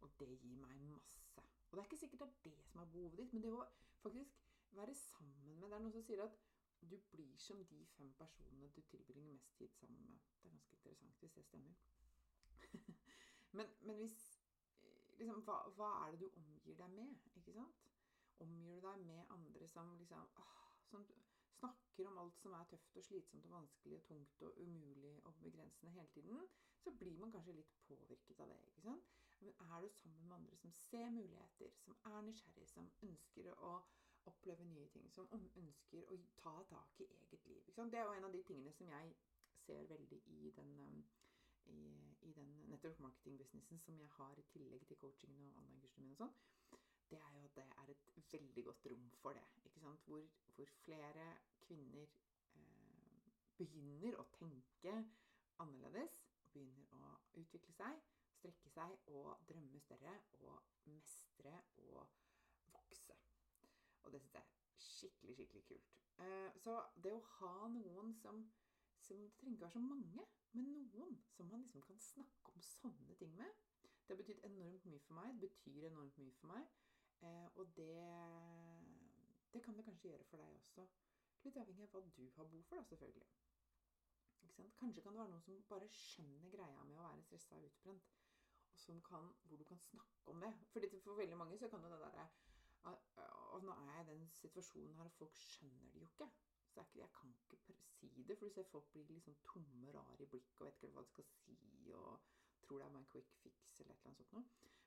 Og 0.03 0.11
det 0.19 0.35
gir 0.43 0.59
meg 0.63 0.83
masse. 0.91 1.43
Og 1.69 1.77
det 1.77 1.83
er 1.83 1.89
ikke 1.89 2.01
sikkert 2.01 2.21
det 2.23 2.29
er 2.29 2.59
det 2.59 2.67
som 2.71 2.83
er 2.83 2.91
behovet 2.93 3.19
ditt, 3.23 3.33
men 3.35 3.45
det 3.45 3.51
å 3.53 3.65
faktisk 4.03 4.48
være 4.77 4.95
sammen 4.95 5.61
med 5.61 5.69
Det 5.69 5.77
er 5.77 5.83
noen 5.85 5.93
som 5.93 6.05
sier 6.07 6.23
at 6.25 6.39
du 6.81 6.97
blir 7.11 7.37
som 7.39 7.65
de 7.67 7.87
fem 7.97 8.13
personene 8.19 8.69
du 8.77 8.81
tilbringer 8.81 9.33
mest 9.33 9.57
tid 9.59 9.69
sammen 9.69 10.01
med. 10.11 10.19
Det 10.43 10.47
er 10.47 10.51
ganske 10.51 10.77
interessant 10.77 11.19
hvis 11.21 11.33
det 11.33 11.45
stemmer. 11.45 11.75
men, 13.57 13.67
men, 13.81 13.97
hvis 13.97 14.19
liksom, 15.19 15.43
hva, 15.49 15.59
hva, 15.77 15.91
er 16.05 16.15
det 16.15 16.21
du 16.21 16.29
omgir 16.41 16.79
deg 16.79 16.95
med? 16.95 17.17
Ikke 17.35 17.57
sant? 17.57 17.89
Omgir 18.45 18.79
du 18.79 18.87
deg 18.87 19.05
med 19.07 19.35
andre 19.35 19.69
som 19.69 19.97
liksom 19.99 20.29
åh, 20.45 20.71
som 20.91 21.07
snakker 21.59 22.07
om 22.07 22.19
alt 22.23 22.39
som 22.39 22.55
er 22.55 22.67
tøft 22.71 22.97
og 22.97 23.05
slitsomt 23.05 23.47
og 23.49 23.57
vanskelig 23.57 23.99
og 23.99 24.05
tungt 24.11 24.43
og 24.47 24.61
umulig 24.63 25.15
og 25.25 25.35
begrensende 25.43 25.93
hele 25.93 26.11
tiden, 26.15 26.45
så 26.79 26.95
blir 27.01 27.19
man 27.19 27.33
kanskje 27.35 27.57
litt 27.59 27.73
påvirket 27.89 28.41
av 28.41 28.53
det. 28.53 28.61
ikke 28.67 28.85
sant? 28.87 29.15
Men 29.41 29.55
er 29.61 29.83
du 29.83 29.89
sammen 29.89 30.29
med 30.29 30.37
andre 30.37 30.57
som 30.57 30.73
ser 30.73 31.11
muligheter, 31.11 31.71
som 31.83 31.97
er 32.05 32.21
nysgjerrig, 32.27 32.69
som 32.69 32.91
ønsker 33.03 33.51
å 33.55 33.73
oppleve 34.27 34.65
nye 34.65 34.87
ting, 34.93 35.11
som 35.13 35.29
ønsker 35.33 36.13
å 36.13 36.19
ta 36.41 36.55
tak 36.71 37.01
i 37.01 37.09
eget 37.21 37.47
liv 37.47 37.71
Det 37.77 37.99
er 37.99 38.05
jo 38.05 38.15
en 38.17 38.25
av 38.25 38.33
de 38.33 38.43
tingene 38.43 38.73
som 38.73 38.89
jeg 38.89 39.15
ser 39.65 39.85
veldig 39.91 40.21
i 40.27 40.51
den, 40.57 40.73
um, 40.81 41.05
i, 41.67 41.79
i 42.29 42.33
den 42.33 42.53
network 42.73 43.01
marketing-businessen 43.01 43.81
som 43.85 44.01
jeg 44.01 44.11
har 44.17 44.39
i 44.39 44.47
tillegg 44.53 44.87
til 44.87 45.01
coachingen 45.03 45.51
og 45.51 45.63
online-kursene 45.63 46.07
mine 46.07 46.17
og 46.17 46.23
sånn. 46.23 46.37
Det 47.11 47.21
er 47.25 47.37
jo 47.37 47.45
at 47.45 47.57
det 47.57 47.67
er 47.83 47.93
et 47.95 48.11
veldig 48.33 48.65
godt 48.65 48.91
rom 48.93 49.09
for 49.23 49.39
det. 49.39 49.47
ikke 49.65 49.81
sant? 49.81 50.05
Hvor, 50.05 50.27
hvor 50.57 50.73
flere 50.83 51.29
kvinner 51.65 52.05
eh, 52.59 53.31
begynner 53.57 54.19
å 54.21 54.29
tenke 54.37 54.99
annerledes 55.59 56.21
begynner 56.53 56.93
å 56.97 57.17
utvikle 57.41 57.75
seg 57.77 58.03
strekke 58.39 58.71
seg 58.71 59.11
og 59.15 59.43
drømme 59.49 59.81
større 59.83 60.15
og 60.47 60.63
mestre 60.93 61.55
og 61.89 62.07
vokse. 62.73 63.17
Og 64.09 64.15
det 64.15 64.21
syns 64.23 64.35
jeg 64.39 64.43
er 64.43 64.53
skikkelig, 64.89 65.35
skikkelig 65.37 65.65
kult. 65.69 65.89
Eh, 66.25 66.51
så 66.65 66.75
det 67.05 67.13
å 67.15 67.25
ha 67.37 67.69
noen 67.75 68.15
som, 68.17 68.41
som 69.05 69.21
Det 69.23 69.35
trenger 69.37 69.55
ikke 69.55 69.67
være 69.67 69.77
så 69.77 69.83
mange, 69.85 70.25
men 70.57 70.71
noen 70.73 71.19
som 71.37 71.51
man 71.53 71.61
liksom 71.63 71.85
kan 71.85 72.01
snakke 72.03 72.55
om 72.55 72.65
sånne 72.65 73.17
ting 73.21 73.35
med, 73.37 73.59
det 74.09 74.15
har 74.15 74.21
betydd 74.23 74.47
enormt 74.49 74.87
mye 74.89 75.03
for 75.05 75.19
meg. 75.19 75.35
Det 75.43 75.51
betyr 75.53 75.91
enormt 75.91 76.17
mye 76.19 76.33
for 76.41 76.55
meg. 76.55 76.73
Eh, 77.21 77.49
og 77.61 77.77
det, 77.77 77.93
det 79.53 79.63
kan 79.67 79.77
det 79.77 79.85
kanskje 79.85 80.09
gjøre 80.09 80.25
for 80.31 80.41
deg 80.41 80.57
også. 80.57 80.89
Litt 81.45 81.61
avhengig 81.61 81.85
av 81.85 81.93
hva 81.93 82.03
du 82.17 82.25
har 82.39 82.49
behov 82.49 82.65
for, 82.71 82.81
da, 82.81 82.89
selvfølgelig. 82.89 83.29
Kanskje 84.79 85.03
kan 85.05 85.13
det 85.13 85.21
være 85.21 85.31
noen 85.35 85.45
som 85.45 85.61
bare 85.69 85.91
skjønner 85.93 86.51
greia 86.57 86.85
med 86.89 86.97
å 86.99 87.05
være 87.05 87.27
stressa 87.29 87.59
og 87.59 87.69
utbrent 87.69 88.09
Og 88.73 88.81
som 88.81 89.03
kan, 89.05 89.29
hvor 89.45 89.61
du 89.61 89.65
kan 89.69 89.79
snakke 89.85 90.33
om 90.33 90.41
det. 90.41 90.55
Fordi 90.73 90.89
For 91.05 91.21
veldig 91.21 91.37
mange 91.37 91.59
så 91.59 91.69
kan 91.69 91.85
jo 91.85 91.93
det 91.93 92.01
derre 92.01 92.27
Og 92.85 93.65
nå 93.65 93.75
er 93.75 93.95
jeg 93.97 94.05
i 94.05 94.11
den 94.11 94.29
situasjonen 94.39 94.95
her, 94.95 95.05
og 95.11 95.13
folk 95.19 95.37
skjønner 95.37 95.93
det 95.93 96.01
jo 96.01 96.07
ikke. 96.07 96.29
Så 96.69 96.81
jeg, 96.81 96.87
jeg 97.01 97.09
kan 97.21 97.35
ikke 97.57 97.75
si 97.99 98.25
det, 98.29 98.39
for 98.39 98.47
du 98.47 98.53
ser 98.55 98.69
folk 98.71 98.91
blir 98.93 99.05
liksom 99.11 99.37
tomme, 99.45 99.93
rare 99.93 100.23
i 100.23 100.27
blikket 100.27 100.61
og 100.61 100.67
vet 100.67 100.83
ikke 100.83 100.95
hva 100.95 101.05
de 101.07 101.13
skal 101.15 101.25
si, 101.33 101.57
og 101.97 102.21
tror 102.69 102.79
det 102.79 102.87
er 102.87 102.91
bare 102.91 103.05
en 103.05 103.13
quick 103.13 103.31
fix 103.43 103.81
eller 103.81 103.95
et 103.95 103.99
eller 103.99 104.11
annet 104.11 104.19
sånt 104.19 104.33
noe. 104.37 104.45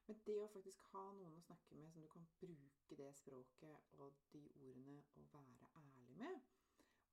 Men 0.07 0.21
det 0.27 0.37
å 0.43 0.47
faktisk 0.53 0.81
ha 0.91 1.03
noen 1.17 1.37
å 1.37 1.43
snakke 1.45 1.77
med 1.77 1.91
som 1.93 2.05
du 2.05 2.09
kan 2.13 2.27
bruke 2.41 2.97
det 2.99 3.09
språket 3.17 3.93
og 3.97 4.17
de 4.33 4.41
ordene 4.61 4.97
og 5.15 5.27
være 5.33 5.69
ærlig 5.81 6.17
med, 6.21 6.49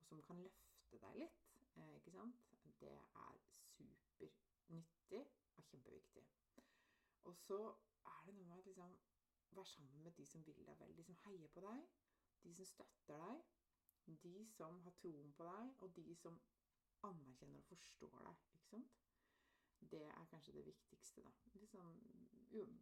og 0.00 0.08
som 0.10 0.22
kan 0.28 0.42
løfte 0.44 1.00
deg 1.04 1.20
litt, 1.22 1.44
eh, 1.76 1.92
ikke 1.98 2.14
sant, 2.14 2.48
det 2.80 2.94
er 2.94 3.38
supernyttig 3.52 5.22
og 5.56 5.70
kjempeviktig. 5.70 6.24
Og 7.28 7.36
så 7.36 7.60
er 8.12 8.26
det 8.26 8.34
noe 8.36 8.48
med 8.50 8.58
at 8.58 8.70
liksom 8.70 8.98
være 9.56 9.66
sammen 9.66 10.02
med 10.02 10.12
de 10.18 10.26
som 10.26 10.46
vil 10.46 10.60
deg 10.66 10.80
vel. 10.80 10.96
De 10.96 11.04
som 11.04 11.18
heier 11.24 11.48
på 11.54 11.64
deg, 11.64 11.84
de 12.44 12.54
som 12.54 12.68
støtter 12.68 13.24
deg, 13.24 13.42
de 14.24 14.46
som 14.46 14.80
har 14.84 14.94
troen 15.02 15.32
på 15.36 15.44
deg, 15.44 15.74
og 15.80 15.96
de 15.96 16.14
som 16.16 16.40
anerkjenner 17.08 17.58
og 17.58 17.68
forstår 17.68 18.24
deg. 18.24 18.44
ikke 18.54 18.70
sant? 18.70 18.98
Det 19.90 20.02
er 20.04 20.30
kanskje 20.30 20.52
det 20.52 20.66
viktigste, 20.66 21.22
da. 21.22 21.30
Liksom, 21.60 21.92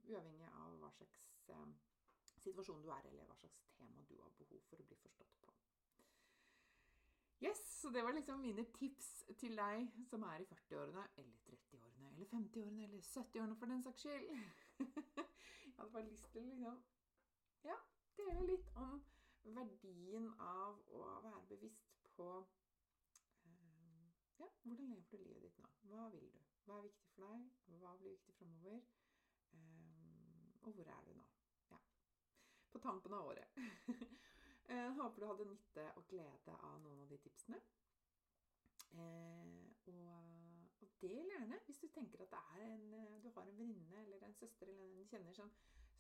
uavhengig 0.08 0.48
av 0.48 0.78
hva 0.80 0.90
slags 0.96 1.26
eh, 1.52 1.66
situasjon 2.44 2.82
du 2.82 2.90
er 2.90 3.06
i, 3.06 3.12
eller 3.12 3.28
hva 3.30 3.38
slags 3.40 3.62
tema 3.76 4.04
du 4.08 4.16
har 4.22 4.32
behov 4.38 4.62
for 4.70 4.80
å 4.80 4.86
bli 4.88 4.98
forstått 5.02 5.38
på. 5.42 5.54
Yes, 7.44 7.60
så 7.80 7.90
det 7.92 8.02
var 8.02 8.16
liksom 8.16 8.40
mine 8.40 8.64
tips 8.78 9.10
til 9.36 9.58
deg 9.58 9.90
som 10.08 10.22
er 10.24 10.40
i 10.40 10.48
40-årene, 10.48 11.04
eller 11.20 11.34
30-årene, 11.44 12.12
eller 12.14 12.30
50-årene, 12.30 12.86
eller 12.88 13.02
70-årene 13.04 13.58
for 13.60 13.72
den 13.74 13.82
saks 13.84 14.06
skyld. 14.06 14.30
hadde 15.76 15.92
bare 15.92 16.08
lyst 16.10 16.30
til 16.32 16.40
å 16.40 16.46
liksom 16.50 16.82
Ja, 17.66 17.76
dele 18.16 18.46
litt 18.50 18.68
om 18.80 19.00
verdien 19.56 20.28
av 20.42 20.80
å 20.90 21.02
være 21.24 21.42
bevisst 21.50 22.08
på 22.16 22.28
eh, 23.44 24.10
Ja, 24.40 24.48
hvordan 24.62 24.90
lever 24.90 25.10
du 25.10 25.24
livet 25.24 25.42
ditt 25.46 25.58
nå? 25.62 25.70
Hva 25.90 26.08
vil 26.14 26.28
du? 26.32 26.40
Hva 26.66 26.78
er 26.78 26.88
viktig 26.88 27.08
for 27.14 27.22
deg? 27.22 27.50
Hva 27.80 27.94
blir 28.00 28.16
viktig 28.16 28.34
framover? 28.38 28.80
Eh, 29.54 30.48
og 30.62 30.72
hvor 30.72 30.90
er 30.96 31.04
du 31.06 31.12
nå? 31.14 31.26
Ja. 31.70 31.78
På 32.72 32.82
tampen 32.82 33.14
av 33.14 33.28
året. 33.30 33.60
Jeg 33.86 34.08
eh, 34.74 34.92
håper 34.98 35.22
du 35.22 35.28
hadde 35.30 35.48
nytte 35.52 35.86
og 35.94 36.08
glede 36.10 36.56
av 36.56 36.80
noen 36.82 37.04
av 37.04 37.12
de 37.12 37.20
tipsene. 37.22 37.60
Eh, 38.96 39.54
og, 39.92 40.35
del 41.02 41.30
gjerne 41.30 41.58
hvis 41.66 41.80
du 41.82 41.88
tenker 41.94 42.22
at 42.24 42.36
en, 42.62 42.86
eh, 42.94 43.16
du 43.24 43.30
har 43.34 43.48
en 43.48 43.58
venninne 43.58 44.04
eller 44.04 44.22
en 44.26 44.38
søster 44.38 44.70
eller 44.70 44.86
en 44.86 45.10
kjenner 45.10 45.36
som, 45.36 45.50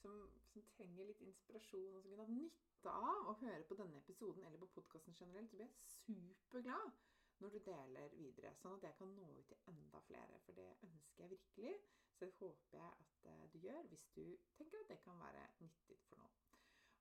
som, 0.02 0.22
som, 0.52 0.64
trenger 0.76 1.10
litt 1.10 1.24
inspirasjon, 1.26 1.96
og 1.96 2.02
som 2.02 2.12
kunne 2.12 2.26
hatt 2.26 2.36
nytte 2.36 2.94
av 2.94 3.30
å 3.32 3.36
høre 3.42 3.66
på 3.68 3.78
denne 3.80 4.00
episoden 4.04 4.46
eller 4.46 4.62
på 4.62 4.70
podkasten 4.78 5.18
generelt, 5.18 5.50
så 5.50 5.58
blir 5.58 5.68
jeg 5.68 5.76
superglad 5.90 6.96
når 7.42 7.52
du 7.52 7.58
deler 7.66 8.14
videre, 8.16 8.54
sånn 8.56 8.78
at 8.78 8.86
jeg 8.86 8.96
kan 8.96 9.12
nå 9.12 9.26
ut 9.36 9.48
til 9.50 9.70
enda 9.72 10.00
flere. 10.06 10.38
For 10.46 10.56
det 10.56 10.70
ønsker 10.86 11.24
jeg 11.24 11.34
virkelig. 11.34 11.74
Så 12.16 12.24
det 12.24 12.32
håper 12.38 12.78
jeg 12.78 12.92
at 13.04 13.26
eh, 13.28 13.44
du 13.52 13.58
gjør 13.60 13.88
hvis 13.90 14.06
du 14.16 14.24
tenker 14.56 14.80
at 14.80 14.88
det 14.88 15.02
kan 15.04 15.18
være 15.20 15.42
nyttig 15.60 15.98
for 16.08 16.22
noen. 16.22 16.38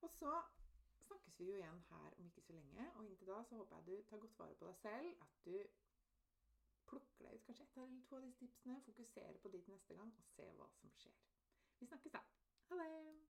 Og 0.04 0.10
så 0.12 0.32
snakkes 1.06 1.38
vi 1.40 1.48
jo 1.48 1.56
igjen 1.56 1.80
her 1.88 2.18
om 2.18 2.28
ikke 2.28 2.44
så 2.44 2.56
lenge. 2.58 2.90
Og 2.98 3.06
inntil 3.06 3.30
da 3.32 3.38
så 3.48 3.56
håper 3.62 3.78
jeg 3.78 3.86
du 3.86 4.08
tar 4.10 4.20
godt 4.24 4.38
vare 4.38 4.58
på 4.60 4.68
deg 4.68 4.76
selv. 4.82 5.22
At 5.24 5.38
du 5.46 5.56
plukker 6.90 7.26
deg 7.26 7.38
ut 7.38 7.46
kanskje 7.46 7.64
ett 7.66 7.76
eller 7.76 8.02
to 8.08 8.16
av 8.16 8.26
disse 8.26 8.38
tipsene, 8.42 8.80
fokuserer 8.88 9.40
på 9.42 9.54
ditt 9.54 9.70
neste 9.72 9.94
gang 9.98 10.12
og 10.18 10.28
se 10.34 10.50
hva 10.58 10.68
som 10.80 10.92
skjer. 11.00 11.16
Vi 11.80 11.88
snakkes 11.90 12.14
da. 12.18 12.22
Ha 12.70 12.82
det. 12.82 13.35